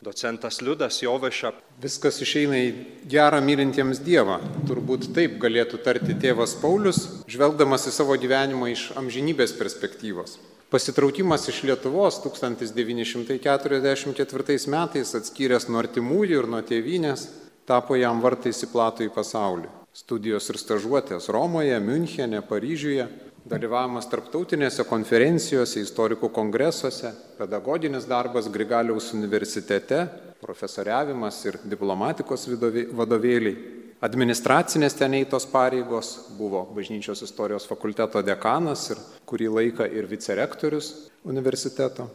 [0.02, 4.38] Docentas Liudas Joveša Viskas išeina į gerą mylintiems Dievą.
[4.70, 10.38] Turbūt taip galėtų tarti tėvas Paulius, žvelgdamas į savo gyvenimą iš amžinybės perspektyvos.
[10.70, 18.68] Pasitraukimas iš Lietuvos 1944 metais atskyręs nuo artimųjų ir nuo tėvynės tapo jam vartais į
[18.72, 19.68] platų į pasaulį.
[19.98, 23.08] Studijos ir stažuotės Romoje, Münchenė, Paryžiuje,
[23.48, 30.06] dalyvavimas tarptautinėse konferencijose, istorikų kongresuose, pedagoginis darbas Grigaliaus universitete,
[30.44, 32.48] profesoriavimas ir diplomatikos
[32.96, 33.58] vadovėliai.
[34.06, 40.92] Administracinės ten eitos pareigos buvo bažnyčios istorijos fakulteto dekanas ir kurį laiką ir vicerektorius
[41.26, 42.06] universiteto.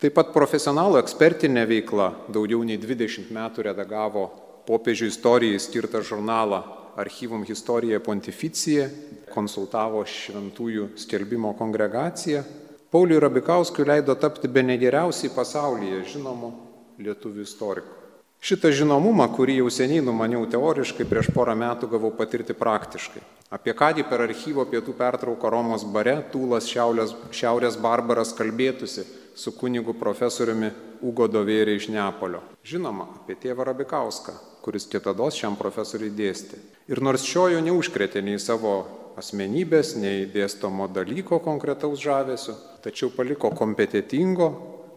[0.00, 4.26] Taip pat profesionalų ekspertinė veikla daugiau nei 20 metų redagavo
[4.68, 6.60] popiežių istorijai skirtą žurnalą
[6.98, 8.88] Archyvum Historija Pontificija,
[9.30, 12.42] konsultavo šventųjų skelbimo kongregaciją.
[12.90, 16.50] Pauliui Rabikauskui leido tapti be negeriausiai pasaulyje žinomų
[16.98, 17.96] lietuvių istorikų.
[18.40, 23.20] Šitą žinomumą, kurį jau seniai numaniau teoriškai, prieš porą metų gavau patirti praktiškai.
[23.52, 29.04] Apie kądį per archyvo pietų pertrauką Romos bare Tūlas Šiaurės, Šiaurės Barbaras kalbėtųsi
[29.36, 30.70] su kunigu profesoriumi
[31.04, 32.40] Ugo Dovėrė iš Neapolio.
[32.64, 34.32] Žinoma, apie tėvą Rabikauską,
[34.64, 36.58] kuris kitados šiam profesoriui dėstė.
[36.90, 38.74] Ir nors šio jo neužkretė nei savo
[39.20, 44.50] asmenybės, nei dėstomo dalyko konkretaus žavesio, tačiau paliko kompetitingo,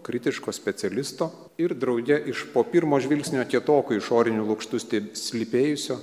[0.04, 1.30] kritiško specialisto
[1.62, 4.82] ir draudė iš po pirmo žvilgsnio kietoko išorinių lūkštų
[5.18, 6.00] slipėjusio,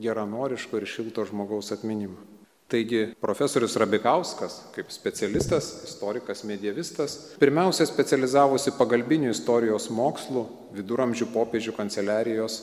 [0.00, 2.32] geranoriško ir šilto žmogaus atminimą.
[2.74, 12.56] Taigi profesorius Rabikauskas, kaip specialistas, istorikas, medievistas, pirmiausia specializavosi pagalbinių istorijos mokslų viduramžių popiežių kanceliarijos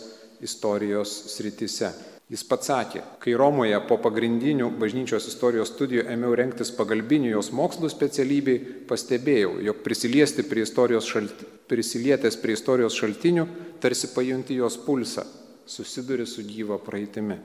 [0.43, 1.91] istorijos srityse.
[2.31, 7.89] Jis pats sakė, kai Romoje po pagrindinių bažnyčios istorijos studijų ėmiau renktis pagalbinių jos mokslų
[7.91, 13.43] specialybei, pastebėjau, jog prisiliesti prie istorijos šalti, prisilietęs prie istorijos šaltinių,
[13.83, 15.25] tarsi pajunti jos pulsą,
[15.67, 17.35] susiduri su gyva praeitimi.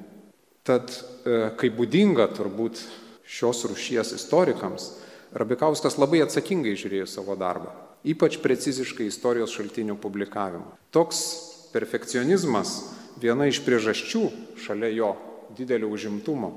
[0.62, 0.94] Tad,
[1.26, 2.85] e, kaip būdinga turbūt
[3.26, 4.92] šios rušies istorikams,
[5.37, 7.74] Rabikauskas labai atsakingai žiūrėjo savo darbą,
[8.06, 10.78] ypač preciziškai istorijos šaltinių publikavimą.
[10.94, 12.76] Toks perfekcionizmas
[13.20, 14.24] viena iš priežasčių
[14.61, 15.11] šalia jo
[15.57, 16.52] didelio užimtumo,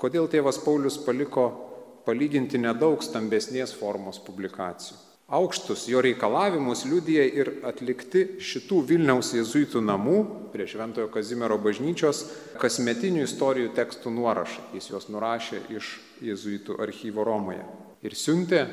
[0.00, 1.50] kodėl tėvas Paulius paliko
[2.06, 4.96] palyginti nedaug stambesnės formos publikacijų.
[5.28, 10.22] Aukštus jo reikalavimus liudija ir atlikti šitų Vilniaus jėzuitų namų
[10.54, 12.22] prie Šventojo Kazimiero bažnyčios
[12.62, 14.64] kasmetinių istorijų tekstų nuorašai.
[14.78, 15.92] Jis juos nurašė iš
[16.24, 17.60] jėzuitų archyvo Romoje
[18.08, 18.64] ir siuntė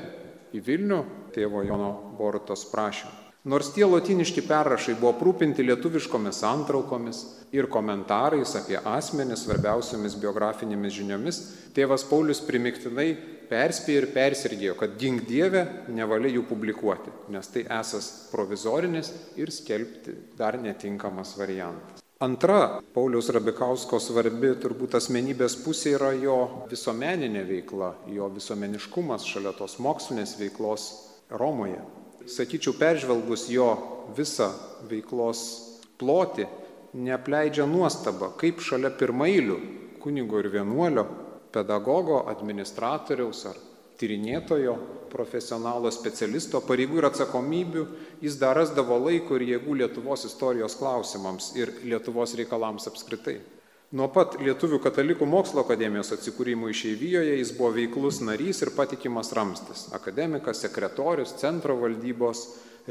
[0.56, 1.04] į Vilnių
[1.36, 3.25] tėvo Jono Borutos prašymą.
[3.46, 7.20] Nors tie lotiniški perrašai buvo aprūpinti lietuviškomis santraukomis
[7.54, 11.38] ir komentarais apie asmenis svarbiausiomis biografinėmis žiniomis,
[11.78, 13.12] tėvas Paulius primiktinai
[13.46, 15.62] perspėjo ir persirgėjo, kad gink Dieve
[15.94, 22.02] nevalia jų publikuoti, nes tai esas provizorinis ir skelbti dar netinkamas variantas.
[22.26, 26.40] Antra Pauliaus Rabikausko svarbi turbūt asmenybės pusė yra jo
[26.72, 30.88] visuomeninė veikla, jo visuomeniškumas šalia tos mokslinės veiklos
[31.30, 31.84] Romoje
[32.30, 33.70] sakyčiau, peržvelgus jo
[34.18, 34.52] visą
[34.90, 35.42] veiklos
[36.00, 36.48] plotį,
[36.96, 39.60] neapleidžia nuostaba, kaip šalia pirmailių
[40.04, 41.06] kunigo ir vienuolio,
[41.56, 43.58] pedagogo, administratoriaus ar
[44.00, 44.76] tyrinėtojo,
[45.12, 47.86] profesionalo specialisto pareigų ir atsakomybių,
[48.24, 53.40] jis dar rasdavo laiko ir jėgų Lietuvos istorijos klausimams ir Lietuvos reikalams apskritai.
[53.96, 59.86] Nuo pat Lietuvių katalikų mokslo akademijos atsikūrimo išeivijoje jis buvo veiklus narys ir patikimas ramstis-
[59.98, 62.42] akademikas, sekretorius, centro valdybos,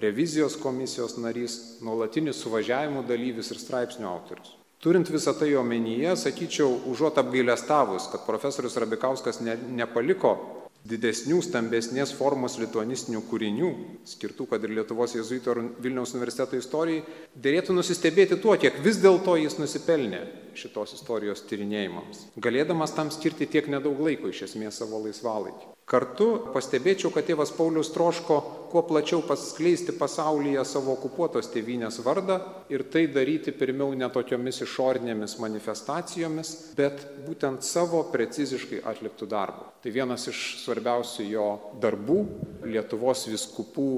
[0.01, 4.57] revizijos komisijos narys, nuolatinis suvažiavimų dalyvis ir straipsnių autorius.
[4.81, 10.39] Turint visą tai omenyje, sakyčiau, užuot apgailestavus, kad profesorius Rabikauskas ne, nepaliko
[10.85, 13.71] didesnių, stambesnės formos lituanistinių kūrinių,
[14.09, 19.39] skirtų, kad ir Lietuvos jėzuito ir Vilniaus universiteto istorijai, dėlėtų nusistebėti tuo, kiek vis dėlto
[19.41, 20.25] jis nusipelnė
[20.59, 25.74] šitos istorijos tyrinėjimams, galėdamas tam skirti tiek nedaug laiko iš esmės savo laisvalaikį.
[25.85, 28.39] Kartu pastebėčiau, kad tėvas Paulius troško
[28.73, 32.39] kuo plačiau paskleisti pasaulyje savo okupuotos tėvynės vardą
[32.73, 39.69] ir tai daryti pirmiau ne tokiomis išorinėmis manifestacijomis, bet būtent savo preciziškai atliktų darbų.
[39.85, 41.47] Tai vienas iš svarbiausių jo
[41.85, 42.19] darbų
[42.65, 43.89] Lietuvos viskupų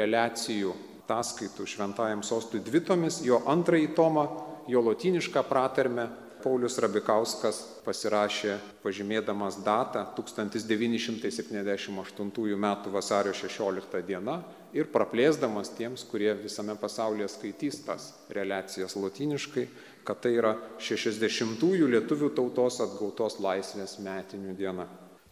[0.00, 0.72] relacijų
[1.04, 4.28] ataskaitų šventajam sostui dvitomis, jo antrąjį tomą,
[4.72, 6.08] jo lotinišką pratarmę
[6.44, 12.66] Paulius Rabikauskas pasirašė pažymėdamas datą 1978 m.
[12.92, 14.44] vasario 16 diena
[14.76, 19.64] ir praplėsdamas tiems, kurie visame pasaulyje skaitys tas relacijas latiniškai,
[20.04, 24.84] kad tai yra 60-ųjų lietuvių tautos atgautos laisvės metinių diena.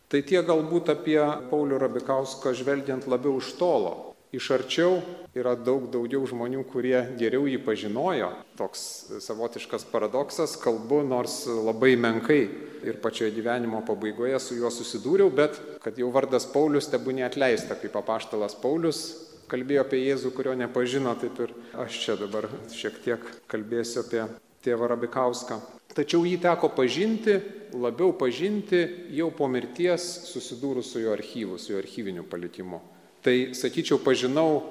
[0.08, 1.20] Tai tie galbūt apie
[1.52, 4.94] Paulių Rabikauską žvelgiant labiau iš tolo, Iš arčiau
[5.36, 8.30] yra daug daugiau žmonių, kurie geriau jį pažinojo.
[8.56, 8.84] Toks
[9.20, 12.38] savotiškas paradoksas, kalbu nors labai menkai
[12.80, 17.98] ir pačioje gyvenimo pabaigoje su juo susidūriau, bet kad jau vardas Paulius tebūnė atleista, kaip
[18.00, 19.02] apaštalas Paulius
[19.52, 21.52] kalbėjo apie Jėzų, kurio nepažino, taip ir
[21.84, 24.24] aš čia dabar šiek tiek kalbėsiu apie
[24.64, 25.60] tėvą Rabikauską.
[25.92, 27.36] Tačiau jį teko pažinti,
[27.76, 28.80] labiau pažinti
[29.12, 32.80] jau po mirties susidūrus su jo archyvu, su jo archyviniu palikimu.
[33.22, 34.62] Tai, sakyčiau, pažinau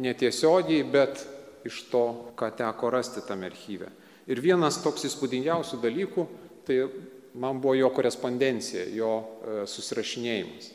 [0.00, 1.22] netiesiogiai, bet
[1.66, 3.90] iš to, ką teko rasti tame archyve.
[4.30, 6.24] Ir vienas toks įspūdingiausių dalykų,
[6.66, 6.80] tai
[7.38, 10.70] man buvo jo korespondencija, jo e, susirašinėjimas.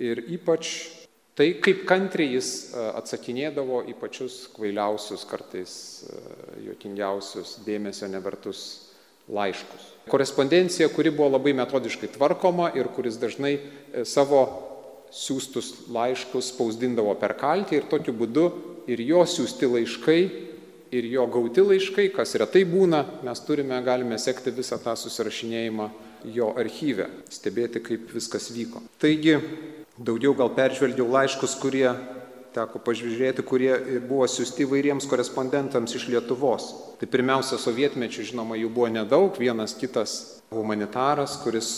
[0.00, 0.72] Ir ypač
[1.36, 5.74] tai, kaip kantriai jis e, atsakinėdavo į pačius kvailiausius, kartais
[6.08, 6.20] e,
[6.70, 8.62] juokingiausius, dėmesio nevertus
[9.28, 9.90] laiškus.
[10.08, 13.58] Korespondencija, kuri buvo labai metodiškai tvarkoma ir kuris dažnai
[14.06, 14.65] savo
[15.14, 18.46] siūstus laiškus spausdindavo per kaltį ir tokiu būdu
[18.90, 20.20] ir jo siūsti laiškai,
[20.96, 25.88] ir jo gauti laiškai, kas retai būna, mes turime, galime sekti visą tą susirašinėjimą
[26.34, 28.82] jo archyve, stebėti, kaip viskas vyko.
[29.02, 29.36] Taigi,
[29.98, 31.88] daugiau gal peržvelgiau laiškus, kurie
[32.56, 33.72] teko pažiūrėti, kurie
[34.06, 36.70] buvo siūsti vairiems korespondentams iš Lietuvos.
[37.00, 41.70] Tai pirmiausia, sovietmečių, žinoma, jų buvo nedaug, vienas kitas humanitaras, kuris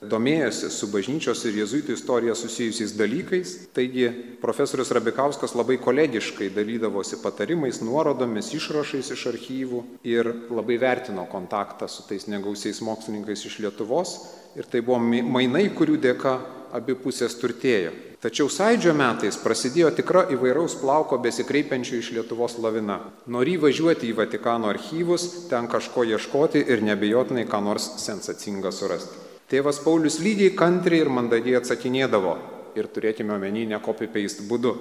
[0.00, 4.08] domėjosi su bažnyčios ir jėzuitų istorija susijusiais dalykais, taigi
[4.40, 12.06] profesorius Rabikauskas labai kolegiškai dalydavosi patarimais, nuorodomis, išrašais iš archyvų ir labai vertino kontaktą su
[12.08, 14.16] tais negausiais mokslininkais iš Lietuvos
[14.56, 16.38] ir tai buvo mainai, kurių dėka
[16.72, 17.92] abi pusės turtėjo.
[18.20, 22.98] Tačiau sąidžio metais prasidėjo tikra įvairaus plauko besikreipiančių iš Lietuvos lavina.
[23.32, 29.29] Nori važiuoti į Vatikano archyvus, ten kažko ieškoti ir nebejotinai ką nors sensacingą surasti.
[29.50, 32.36] Tėvas Paulius lygiai kantriai ir mandagiai atsakinėdavo
[32.78, 34.76] ir turėkime omeny ne copy-paste būdu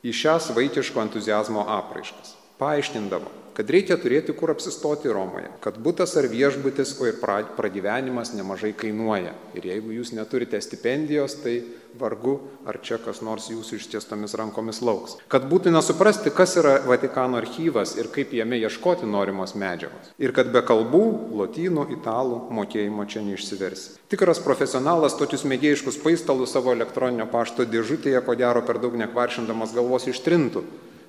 [0.00, 2.32] į šias vaikiško entuzijazmo apraiškas.
[2.56, 8.74] Paaiškindavo, kad reikia turėti kur apsistoti Romoje, kad būtas ar viešbutis, o ir pragyvenimas nemažai
[8.76, 9.34] kainuoja.
[9.54, 11.60] Ir jeigu jūs neturite stipendijos, tai
[11.98, 15.14] vargu ar čia kas nors jūsų ištiestomis rankomis lauks.
[15.30, 20.10] Kad būtina suprasti, kas yra Vatikano archyvas ir kaip jame ieškoti norimos medžiagos.
[20.18, 21.04] Ir kad be kalbų,
[21.38, 24.00] lotynų, italų mokėjimo čia neišsiversi.
[24.10, 30.10] Tikras profesionalas tokius mėgėjiškus paistalus savo elektroninio pašto dėžutėje, ko gero per daug nekvaršindamas galvos
[30.10, 30.64] ištrintų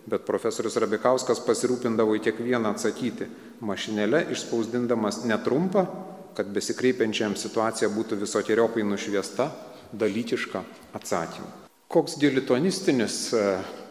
[0.09, 3.27] bet profesorius Rabikauskas pasirūpindavo į kiekvieną atsakyti
[3.65, 5.85] mašinėle, išspausdindamas netrumpą,
[6.35, 9.49] kad besikreipiančiam situacija būtų visokiojopai nušviesta,
[9.95, 10.61] dalykiška
[10.97, 11.49] atsakymą.
[11.87, 13.43] Koks gilitonistinis e,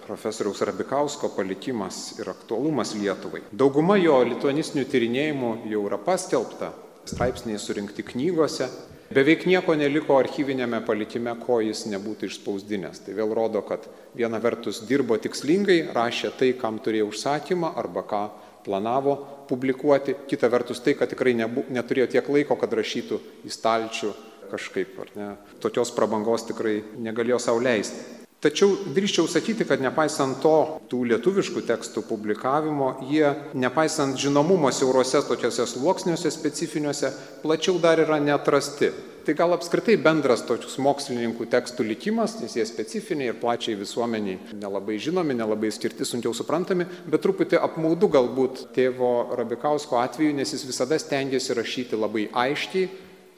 [0.06, 3.44] profesoriaus Rabikausko palikimas ir aktualumas Lietuvai.
[3.52, 6.72] Dauguma jo lituanistinių tyrinėjimų jau yra paskelbta,
[7.08, 8.68] straipsniai surinkti knygose.
[9.12, 13.02] Beveik nieko neliko archyvinėme palikime, ko jis nebūtų išspausdinęs.
[13.04, 13.84] Tai vėl rodo, kad
[14.16, 18.22] viena vertus dirbo tikslingai, rašė tai, kam turėjo užsakymą arba ką
[18.64, 24.14] planavo publikuoti, kita vertus tai, kad tikrai nebu, neturėjo tiek laiko, kad rašytų į stalčių
[24.54, 28.23] kažkaip, ar ne, tokios prabangos tikrai negalėjo savo leisti.
[28.44, 30.56] Tačiau drįščiau sakyti, kad nepaisant to,
[30.92, 33.24] tų lietuviškų tekstų publikavimo, jie,
[33.56, 37.08] nepaisant žinomumo siaurose tokiuose sluoksniuose specifiniuose,
[37.40, 38.90] plačiau dar yra netrasti.
[39.24, 44.98] Tai gal apskritai bendras tokius mokslininkų tekstų likimas, nes jie specifiniai ir plačiai visuomeniai nelabai
[45.00, 51.00] žinomi, nelabai skirti, sunkiau suprantami, bet truputį apmaudu galbūt tėvo Rabikausko atveju, nes jis visada
[51.00, 52.90] stengiasi rašyti labai aiškiai,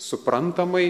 [0.02, 0.88] suprantamai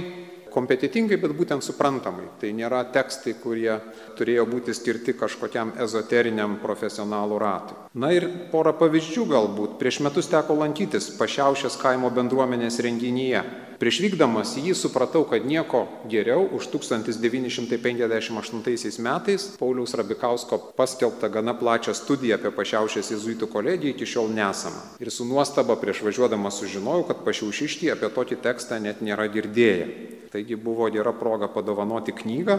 [0.56, 2.30] kompetitingai, bet būtent suprantamai.
[2.40, 3.76] Tai nėra tekstai, kurie
[4.18, 7.78] turėjo būti skirti kažkokiam ezoteriniam profesionalų ratui.
[7.96, 9.78] Na ir porą pavyzdžių galbūt.
[9.80, 13.44] Prieš metus teko lankytis pašiaušęs kaimo bendruomenės renginyje.
[13.76, 21.92] Prieš vykdamas jį supratau, kad nieko geriau už 1958 metais Pauliaus Rabikausko paskelbtą gana plačią
[21.92, 24.80] studiją apie pašiaušęs jezuitų kolegiją iki šiol nesama.
[24.96, 30.15] Ir su nuostaba prieš važiuodamas sužinojau, kad pašiaušišti apie tokį tekstą net nėra girdėję.
[30.36, 32.58] Taigi buvo gera proga padovanoti knygą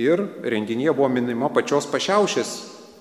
[0.00, 2.52] ir renginyje buvo minima pačios pašiaušės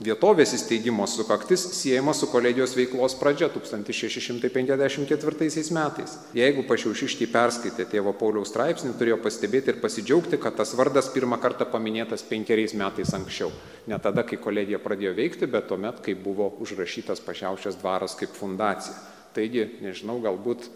[0.03, 6.17] vietovės įsteigimo sukaktis siejama su kolegijos veiklos pradžia 1654 metais.
[6.35, 11.63] Jeigu pašiaušiškiai perskaitė tėvo Pauliaus straipsnį, turėjo pastebėti ir pasidžiaugti, kad tas vardas pirmą kartą
[11.71, 13.47] paminėtas penkeriais metais anksčiau.
[13.87, 18.91] Ne tada, kai kolegija pradėjo veikti, bet tuomet, kai buvo užrašytas pašiaušės dvaras kaip fundacija.
[19.39, 20.67] Taigi, nežinau, galbūt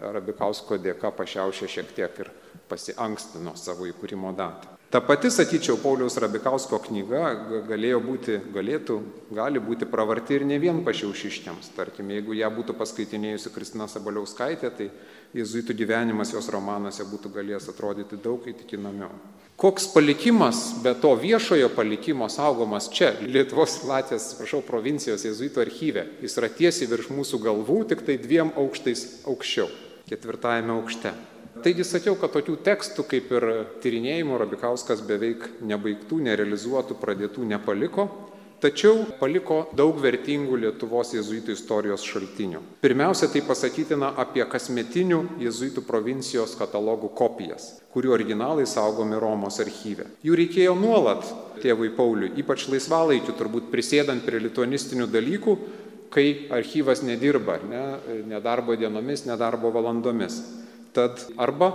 [0.00, 2.30] Rabikausko dėka pašiaušė šiek tiek ir
[2.70, 4.76] pasiankstino savo įkūrimo datą.
[4.90, 7.28] Ta pati, sakyčiau, Pauliaus Rabikausko knyga
[7.68, 8.96] galėjo būti, galėtų,
[9.30, 11.68] gali būti pravarti ir ne vien pašiaušiškiams.
[11.76, 14.88] Tarkim, jeigu ją būtų paskaitinėjusi Kristina Sabaliauskaitė, tai
[15.38, 19.14] jezuitų gyvenimas jos romanuose būtų galėjęs atrodyti daug įtikinamiau.
[19.60, 26.38] Koks palikimas, be to viešojo palikimo saugomas čia, Lietuvos Latvijos, prašau, provincijos jezuitų archyve, jis
[26.40, 29.70] yra tiesiai virš mūsų galvų, tik tai dviem aukštais aukščiau,
[30.10, 31.14] ketvirtajame aukšte.
[31.60, 33.46] Taigi sakiau, kad tokių tekstų kaip ir
[33.82, 38.06] tyrinėjimų Rabikauskas beveik nebaigtų, nerealizuotų, pradėtų nepaliko,
[38.62, 42.62] tačiau paliko daug vertingų Lietuvos jezuitų istorijos šaltinių.
[42.84, 50.06] Pirmiausia, tai pasakytina apie kasmetinių jezuitų provincijos katalogų kopijas, kurių originalai saugomi Romos archyve.
[50.24, 51.26] Jų reikėjo nuolat
[51.64, 55.58] tėvui Pauliui, ypač laisvalaikiu, turbūt prisėdant prie lituanistinių dalykų,
[56.14, 57.84] kai archyvas nedirba, ne,
[58.28, 60.40] nedarbo dienomis, nedarbo valandomis.
[60.96, 61.70] Tad arba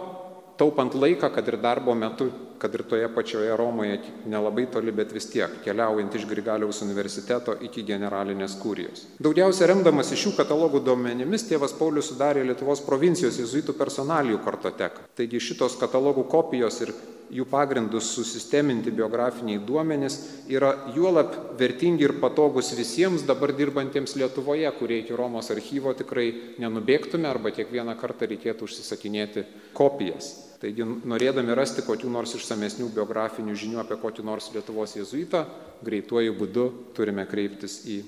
[0.60, 5.28] taupant laiką, kad ir darbo metu, kad ir toje pačioje Romoje, nelabai toli, bet vis
[5.32, 9.08] tiek, keliaujant iš Grigaliaus universiteto iki generalinės kurijos.
[9.20, 15.10] Daugiausia remdamas iš šių katalogų duomenimis, tėvas Paulius sudarė Lietuvos provincijos jezuitų personalijų kartoteką.
[15.18, 16.96] Taigi šitos katalogų kopijos ir
[17.34, 20.18] jų pagrindus susisteminti biografiniai duomenys
[20.52, 27.30] yra juolap vertingi ir patogus visiems dabar dirbantiems Lietuvoje, kurie iki Romos archyvo tikrai nenubėgtume
[27.30, 30.45] arba kiekvieną kartą reikėtų užsisakinėti kopijas.
[30.66, 35.44] Taigi, norėdami rasti kokių nors išsamesnių biografinių žinių apie kokį nors Lietuvos jezuitą,
[35.86, 36.64] greituoju būdu
[36.98, 38.00] turime kreiptis į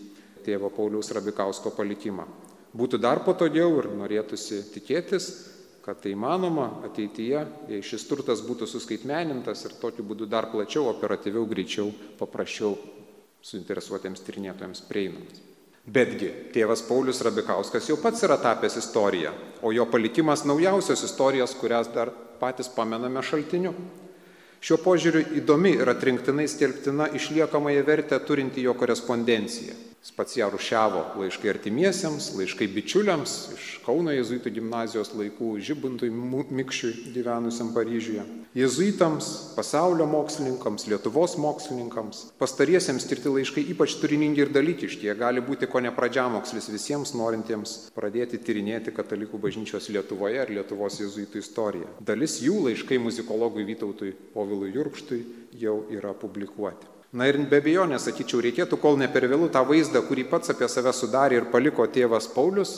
[0.41, 2.25] tėvo Pauliaus Rabikausko palikimą.
[2.73, 5.29] Būtų dar patogiau ir norėtųsi tikėtis,
[5.85, 11.45] kad tai įmanoma ateityje, jei šis turtas būtų suskaitmenintas ir tokiu būdu dar plačiau, operatyviau,
[11.45, 12.73] greičiau, paprasčiau
[13.45, 15.43] suinteresuotiems tyrinėtojams prieinamas.
[15.87, 19.29] Betgi, tėvas Paulius Rabikauskas jau pats yra tapęs istorija,
[19.61, 23.73] o jo palikimas naujausios istorijos, kurias dar patys pamename šaltiniu.
[24.57, 29.75] Šiuo požiūriu įdomi ir atrinktinai skelbtina išliekamąją vertę turinti jo korespondencija.
[30.07, 37.11] Jis pats ją rušiavo laiškai artimiesiems, laiškai bičiuliams iš Kauno jezuitų gimnazijos laikų, Žibantui Mikščiui
[37.11, 38.23] gyvenusiam Paryžiuje,
[38.55, 42.23] jezuitams, pasaulio mokslininkams, Lietuvos mokslininkams.
[42.39, 47.77] Pastariesiems skirti laiškai ypač turiningi ir dalykiški, jie gali būti ko ne pradžiamokslis visiems norintiems
[47.95, 51.97] pradėti tyrinėti katalikų bažnyčios Lietuvoje ar Lietuvos jezuitų istoriją.
[51.99, 55.25] Dalis jų laiškai muzikologui Vytautui Povilui Jurkštui
[55.59, 56.95] jau yra publikuoti.
[57.15, 60.67] Na ir be abejonės, sakyčiau, reikėtų, kol ne per vėlų tą vaizdą, kurį pats apie
[60.67, 62.73] save sudarė ir paliko tėvas Paulius,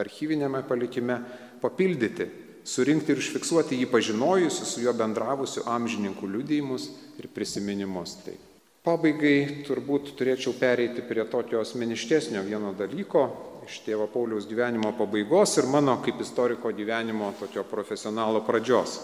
[0.00, 1.18] archyvinėme palikime,
[1.60, 2.30] papildyti,
[2.64, 6.88] surinkti ir užfiksuoti jį pažinojusių, su juo bendravusių amžininkų liudijimus
[7.20, 8.16] ir prisiminimus.
[8.24, 8.38] Tai
[8.86, 13.26] pabaigai turbūt turėčiau pereiti prie tokio asmeniškesnio vieno dalyko
[13.66, 19.00] iš tėvo Pauliaus gyvenimo pabaigos ir mano kaip istoriko gyvenimo tokio profesionalo pradžios.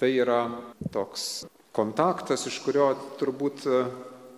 [0.00, 0.42] Tai yra
[0.90, 1.46] toks
[1.76, 2.88] kontaktas, iš kurio
[3.20, 3.66] turbūt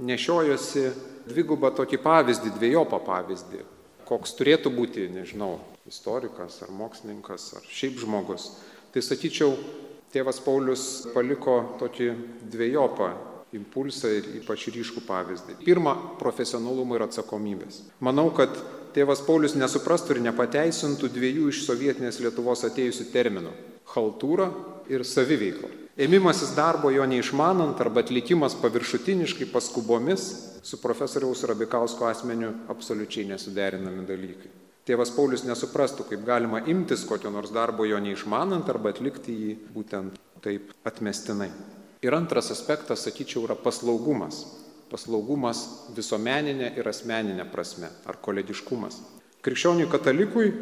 [0.02, 0.90] nešiojosi
[1.30, 3.62] dvigubą tokį pavyzdį, dviejopą pavyzdį,
[4.08, 5.56] koks turėtų būti, nežinau,
[5.88, 8.50] istorikas ar mokslininkas ar šiaip žmogus.
[8.92, 9.54] Tai sakyčiau,
[10.12, 12.10] tėvas Paulius paliko tokį
[12.52, 13.12] dviejopą
[13.56, 15.58] impulsą ir ypač ryškų pavyzdį.
[15.64, 17.82] Pirma, profesionalumo ir atsakomybės.
[18.04, 18.54] Manau, kad
[18.96, 23.52] tėvas Paulius nesuprastų ir nepateisintų dviejų iš sovietinės Lietuvos atėjusių terminų-
[23.94, 24.50] haltūra
[24.88, 25.81] ir saviveikla.
[26.00, 30.22] Ėmimasis darbo jo neišmanant arba atlikimas paviršutiniškai paskubomis
[30.64, 34.48] su profesoriaus Rabikausko asmeniu absoliučiai nesuderinami dalykai.
[34.88, 40.16] Tėvas Paulius nesuprastų, kaip galima imtis kokio nors darbo jo neišmanant arba atlikti jį būtent
[40.40, 41.50] taip atmestinai.
[42.02, 44.46] Ir antras aspektas, sakyčiau, yra paslaugumas.
[44.88, 45.60] Paslaugumas
[45.92, 48.96] visuomeninė ir asmeninė prasme, ar kolediškumas.
[49.44, 50.54] Krikščioniui katalikui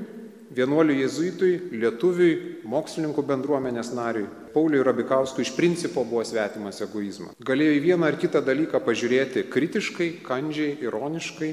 [0.55, 2.33] vienuoliui jėzuitui, lietuviui,
[2.69, 7.37] mokslininkų bendruomenės nariui, Pauliui Rabikauskui iš principo buvo svetimas egoizmas.
[7.47, 11.51] Galėjo į vieną ar kitą dalyką pažiūrėti kritiškai, kandžiai, ironiškai,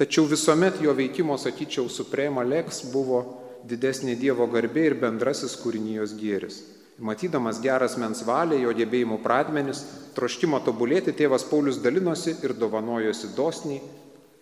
[0.00, 3.24] tačiau visuomet jo veikimo, sakyčiau, suprema leks buvo
[3.64, 6.60] didesnė Dievo garbė ir bendrasis kūrinijos gėris.
[7.00, 9.80] Matydamas geras mens valią, jo gebėjimų pradmenis,
[10.14, 13.80] troštimo tobulėti, tėvas Paulius dalinosi ir dovanojosi dosniai,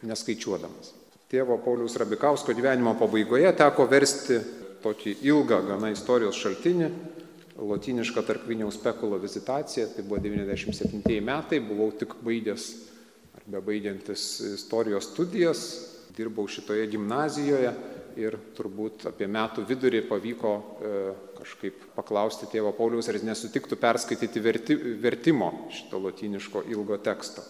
[0.03, 0.99] neskaičiuodamas
[1.33, 4.37] tėvo Pauliaus Rabikausko gyvenimo pabaigoje teko versti
[4.83, 6.89] tokį ilgą gana istorijos šaltinį,
[7.57, 12.67] lotinišką tarp Viniaus spekulo vizitaciją, tai buvo 97 metai, buvau tik baigęs
[13.39, 14.27] arba baigiantis
[14.59, 15.65] istorijos studijas,
[16.13, 17.73] dirbau šitoje gimnazijoje
[18.21, 20.93] ir turbūt apie metų vidurį pavyko e,
[21.39, 27.47] kažkaip paklausti tėvo Pauliaus, ar jis nesutiktų perskaityti verti, vertimo šito lotiniško ilgo teksto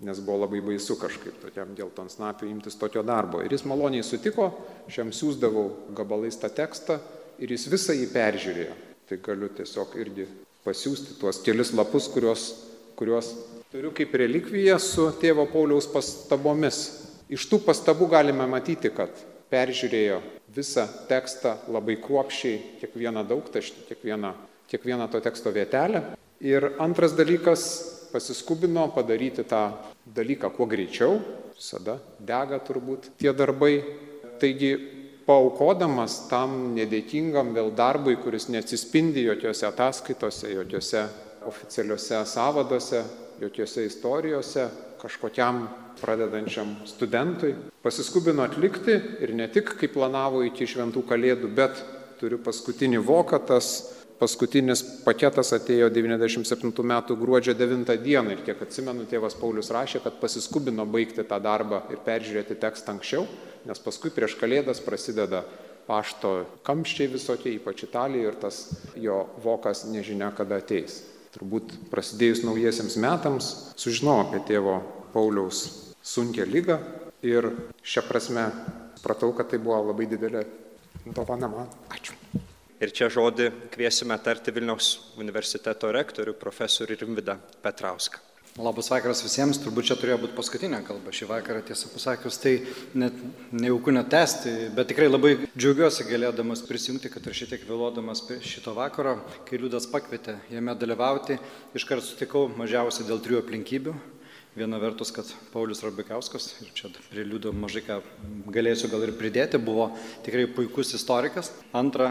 [0.00, 3.42] nes buvo labai baisu kažkaip tokiam geltonsnapiui imtis tokio darbo.
[3.42, 4.50] Ir jis maloniai sutiko,
[4.90, 7.00] šiam siūsdavau gabalais tą tekstą
[7.42, 8.76] ir jis visą jį peržiūrėjo.
[9.08, 10.28] Tai galiu tiesiog irgi
[10.66, 12.44] pasiūsti tuos kelius lapus, kuriuos,
[12.98, 13.32] kuriuos
[13.72, 16.78] turiu kaip relikviją su tėvo Pauliaus pastabomis.
[17.28, 19.12] Iš tų pastabų galime matyti, kad
[19.52, 20.22] peržiūrėjo
[20.54, 24.32] visą tekstą labai kruopščiai, kiekvieną daugtaštį, kiekvieną,
[24.70, 26.04] kiekvieną to teksto vietelę.
[26.40, 27.64] Ir antras dalykas,
[28.12, 29.62] pasiskubino padaryti tą
[30.14, 31.18] dalyką kuo greičiau,
[31.56, 33.82] visada dega turbūt tie darbai.
[34.38, 34.70] Taigi,
[35.26, 41.02] paukodamas tam nedėkingam vėl darbui, kuris neatsispindi jokiose ataskaitose, jokiose
[41.48, 43.02] oficialiuose savaduose,
[43.42, 44.68] jokiose istorijose,
[45.02, 45.66] kažkokiam
[46.00, 51.82] pradedančiam studentui, pasiskubino atlikti ir ne tik kaip planavo iki šventų kalėdų, bet
[52.18, 53.70] turiu paskutinį voką, tas
[54.18, 60.18] paskutinis paketas atėjo 97 metų gruodžio 9 dieną ir kiek atsimenu, tėvas Paulius rašė, kad
[60.22, 63.26] pasiskubino baigti tą darbą ir peržiūrėti tekstą anksčiau,
[63.68, 65.44] nes paskui prieš kalėdas prasideda
[65.88, 68.60] pašto kamščiai visokie, ypač Italijoje, ir tas
[68.98, 71.00] jo vokas nežinia kada ateis.
[71.32, 74.80] Turbūt prasidėjus naujiesiems metams sužinau apie tėvo
[75.14, 75.64] Pauliaus
[76.02, 76.80] sunkę lygą
[77.24, 77.52] ir
[77.84, 78.48] šią prasme
[78.98, 80.46] supratau, kad tai buvo labai didelė
[81.14, 81.76] dovana man.
[81.94, 82.17] Ačiū.
[82.78, 88.20] Ir čia žodį kviesime tarti Vilniaus universiteto rektorių profesorių Rimvidą Petrauską.
[88.58, 92.52] Labas vakaras visiems, turbūt čia turėjo būti paskutinė kalba šį vakarą, tiesą pasakius, tai
[92.98, 93.14] net
[93.54, 99.18] nejauku netesti, bet tikrai labai džiaugiuosi galėdamas prisijungti, kad ir šiek tiek vėluodamas šito vakaro,
[99.46, 101.38] kai Liudas pakvietė jame dalyvauti,
[101.78, 103.94] iškart sutikau mažiausiai dėl trijų aplinkybių.
[104.58, 108.00] Viena vertus, kad Paulius Rabikauskas, ir čia prie Liudo mažai ką
[108.50, 109.92] galėsiu gal ir pridėti, buvo
[110.26, 111.52] tikrai puikus istorikas.
[111.70, 112.10] Antra,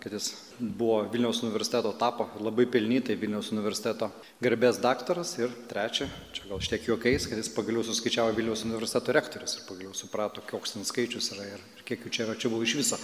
[0.00, 4.10] kad jis buvo Vilniaus universiteto, tapo labai pelnytai Vilniaus universiteto
[4.42, 9.14] garbės daktaras ir trečia, čia gal šiek tiek juokais, kad jis pagaliau suskaičiavo Vilniaus universiteto
[9.14, 12.50] rektorius ir pagaliau suprato, koks ten skaičius yra ir, ir kiek jų čia yra čia
[12.50, 12.98] buvo iš viso.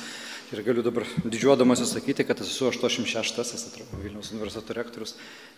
[0.52, 3.66] Ir galiu dabar didžiuodamas sakyti, kad esu 86-asis
[4.02, 5.14] Vilniaus universiteto rektorius,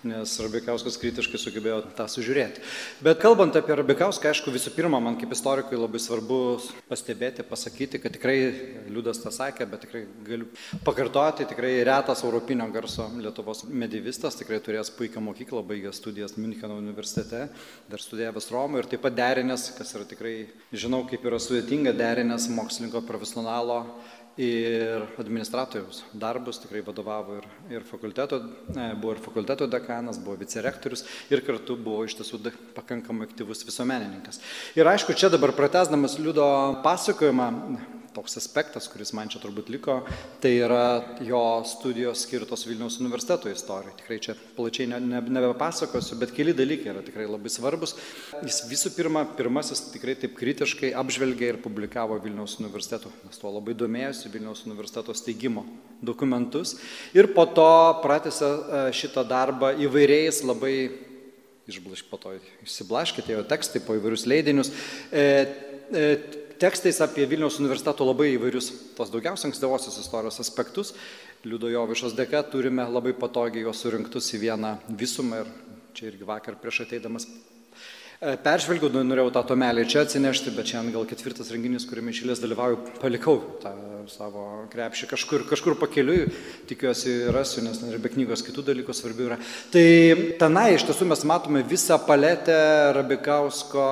[0.06, 2.62] nes Rabikauskas kritiškai sugebėjo tą sužiūrėti.
[3.04, 6.38] Bet kalbant apie Rabikauską, aišku, visų pirma, man kaip istorikui labai svarbu
[6.90, 8.36] pastebėti, pasakyti, kad tikrai
[8.92, 10.48] Liudas tą sakė, bet tikrai galiu
[10.86, 17.46] pakartoti, tikrai retas europinio garso Lietuvos medievistas, tikrai turėjęs puikią mokyklą, baigęs studijas Müncheno universitete,
[17.90, 20.36] dar studijavęs Romoje ir taip pat derinęs, kas yra tikrai,
[20.74, 23.84] žinau, kaip yra sudėtinga derinęs mokslininko profesionalo
[24.36, 31.06] ir administratoriaus darbus, tikrai vadovavo ir, ir fakulteto, e, buvo ir fakulteto dekanas, buvo vicerektorius
[31.32, 32.42] ir kartu buvo iš tiesų
[32.76, 34.42] pakankamai aktyvus visuomenininkas.
[34.76, 36.44] Ir aišku, čia dabar pratesdamas Liudo
[36.84, 37.48] pasakojimą,
[38.16, 39.98] toks aspektas, kuris man čia turbūt liko,
[40.40, 43.94] tai yra jo studijos skirtos Vilniaus universiteto istorijai.
[44.00, 47.96] Tikrai čia plačiai ne, ne, nebepasakosiu, bet keli dalykai yra tikrai labai svarbus.
[48.40, 53.76] Jis visų pirma, pirmasis tikrai taip kritiškai apžvelgė ir publikavo Vilniaus universiteto, nes tuo labai
[53.76, 55.66] domėjosi Vilniaus universiteto steigimo
[56.04, 56.76] dokumentus.
[57.16, 57.68] Ir po to
[58.04, 60.76] pratęsė e, šitą darbą įvairiais labai
[61.66, 64.72] išblaškė, po to išsiblaškė, atėjo tekstai po įvairius leidinius.
[65.10, 65.24] E,
[65.90, 66.08] e,
[66.60, 70.94] tekstais apie Vilniaus universiteto labai įvairius, tos daugiausia ankstyvosios istorijos aspektus.
[71.46, 75.52] Liudo Jovišos dėka turime labai patogiai juos surinktus į vieną visumą ir
[75.96, 77.28] čia irgi vakar prieš ateidamas
[78.20, 82.80] peržvelgiau, nu, norėjau tą tomelį čia atsinešti, bet šiandien gal ketvirtas renginys, kuriame išėlės dalyvauju,
[83.02, 83.74] palikau tą
[84.10, 86.26] savo krepšį kažkur, kažkur pakeliui,
[86.70, 89.38] tikiuosi rasiu, nes ir be knygos kitų dalykų svarbių yra.
[89.72, 89.86] Tai
[90.40, 92.56] tenai iš tiesų mes matome visą paletę
[92.96, 93.86] Rabikausko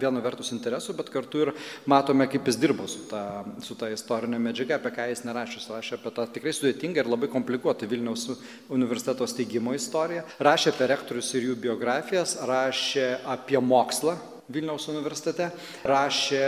[0.00, 1.52] viena vertus interesų, bet kartu ir
[1.88, 5.60] matome, kaip jis dirbo su ta, su ta istorinė medžiaga, apie ką jis nerašė.
[5.60, 8.26] Jis rašė apie tą tikrai sudėtingą ir labai komplikuotą Vilniaus
[8.72, 14.16] universiteto steigimo istoriją, rašė apie rektorius ir jų biografijas, rašė apie apie mokslą
[14.52, 15.48] Vilniaus universitete,
[15.82, 16.42] rašė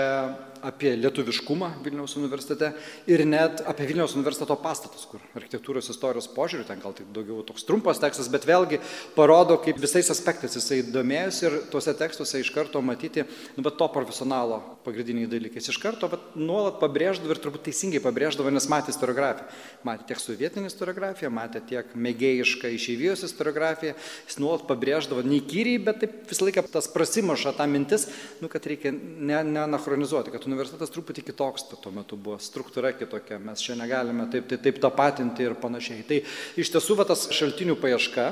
[0.66, 2.72] apie lietuviškumą Vilniaus universitete
[3.10, 7.66] ir net apie Vilniaus universiteto pastatus, kur architektūros istorijos požiūrių, ten gal tik daugiau toks
[7.68, 8.80] trumpas tekstas, bet vėlgi
[9.16, 13.88] parodo, kaip visais aspektais jisai domėjosi ir tuose tekstuose iš karto matyti, nu, bet to
[13.94, 15.60] profesionalo pagrindiniai dalykai.
[15.62, 19.48] Jis iš karto bet, nuolat pabrėždavo ir turbūt teisingai pabrėždavo, nes matė istoriografiją.
[19.86, 23.94] Matė tiek sovietinį istoriografiją, matė tiek mėgėjišką išeivijos istoriografiją,
[24.28, 28.08] jis nuolat pabrėždavo neįkyriai, bet taip visą laiką tas prasimaša ta mintis,
[28.42, 33.62] nu, kad reikia neanachronizuoti, ne kad universitetas truputį kitoks tuo metu buvo, struktūra kitokia, mes
[33.64, 36.04] čia negalime taip, taip, taip tapatinti ir panašiai.
[36.08, 36.20] Tai
[36.60, 38.28] iš tiesų va, tas šaltinių paieška,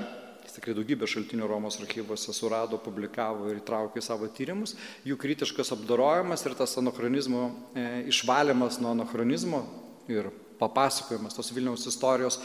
[0.46, 5.74] jis tikrai daugybė šaltinių Romos archyvose surado, publikavo ir įtraukė į savo tyrimus, jų kritiškas
[5.76, 9.62] apdorojimas ir tas anachronizmo e, išvalymas nuo anachronizmo
[10.10, 12.40] ir papasakojimas tos Vilniaus istorijos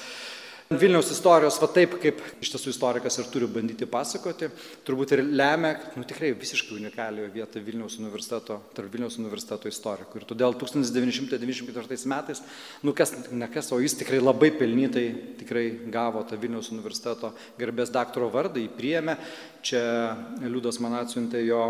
[0.72, 4.48] Vilniaus istorijos, va taip, kaip iš tiesų istorikas ir turi bandyti pasakoti,
[4.88, 10.22] turbūt ir lemia, nu tikrai visiškai unikalią vietą Vilniaus universiteto, tarp Vilniaus universiteto istorikų.
[10.22, 12.40] Ir todėl 1994 metais,
[12.88, 15.06] nu kas, ne kas, o jis tikrai labai pelnytai
[15.42, 19.18] tikrai gavo tą Vilniaus universiteto garbės daktaro vardą, jį priėmė.
[19.68, 19.84] Čia
[20.48, 21.66] Liudas man atsiuntė jo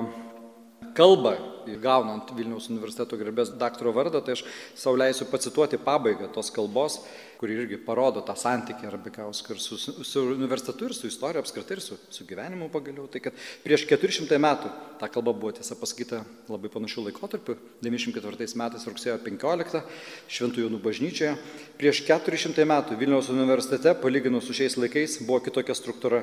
[0.94, 1.34] kalbą,
[1.82, 4.46] gaunant Vilniaus universiteto garbės daktaro vardą, tai aš
[4.78, 7.00] savo leisiu pacituoti pabaigą tos kalbos,
[7.42, 11.82] kuri irgi parodo tą santykį Arbikausko ir su, su universitetu, ir su istorija apskritai, ir
[11.82, 13.08] su, su gyvenimu pagaliau.
[13.10, 14.70] Tai kad prieš 400 metų
[15.02, 19.82] ta kalba buvo tiesa pasakyta labai panašių laikotarpių, 94 metais rugsėjo 15
[20.30, 21.34] Šventų Jonų bažnyčioje.
[21.82, 26.22] Prieš 400 metų Vilniaus universitete, palyginus su šiais laikais, buvo kitokia struktūra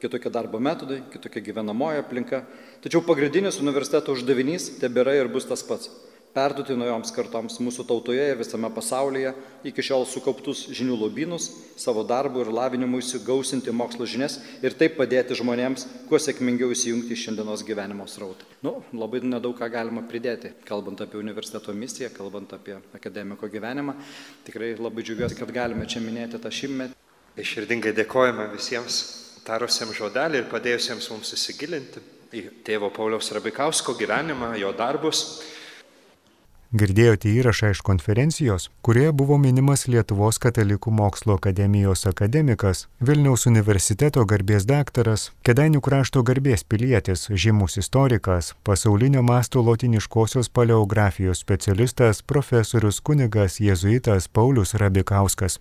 [0.00, 2.44] kitokie darbo metodai, kitokia gyvenamoji aplinka.
[2.80, 5.90] Tačiau pagrindinis universiteto uždavinys tebėra ir bus tas pats-
[6.34, 9.34] perduoti naujoms kartoms mūsų tautoje ir visame pasaulyje
[9.64, 15.34] iki šiol sukauptus žinių lobynus, savo darbų ir lavinimui įsigausinti mokslo žinias ir taip padėti
[15.34, 18.46] žmonėms kuo sėkmingiau įsijungti į šiandienos gyvenimo srautą.
[18.62, 23.94] Nu, labai nedaug ką galima pridėti, kalbant apie universiteto misiją, kalbant apie akademiko gyvenimą.
[24.46, 26.94] Tikrai labai džiugiuosi, kad galime čia minėti tą šimtmetį.
[27.36, 32.02] Iširdingai dėkojame visiems tarusiems žodelį ir padėjusiems mums įsigilinti
[32.36, 35.24] į tėvo Pauliaus Rabikausko gyvenimą, jo darbus.
[36.70, 44.68] Girdėjote įrašą iš konferencijos, kurioje buvo minimas Lietuvos katalikų mokslo akademijos akademikas, Vilniaus universiteto garbės
[44.70, 54.30] daktaras, Kedainių krašto garbės pilietis, žymus istorikas, pasaulinio masto lotiniškosios paleografijos specialistas, profesorius kunigas jėzuitas
[54.30, 55.58] Paulius Rabikauskas.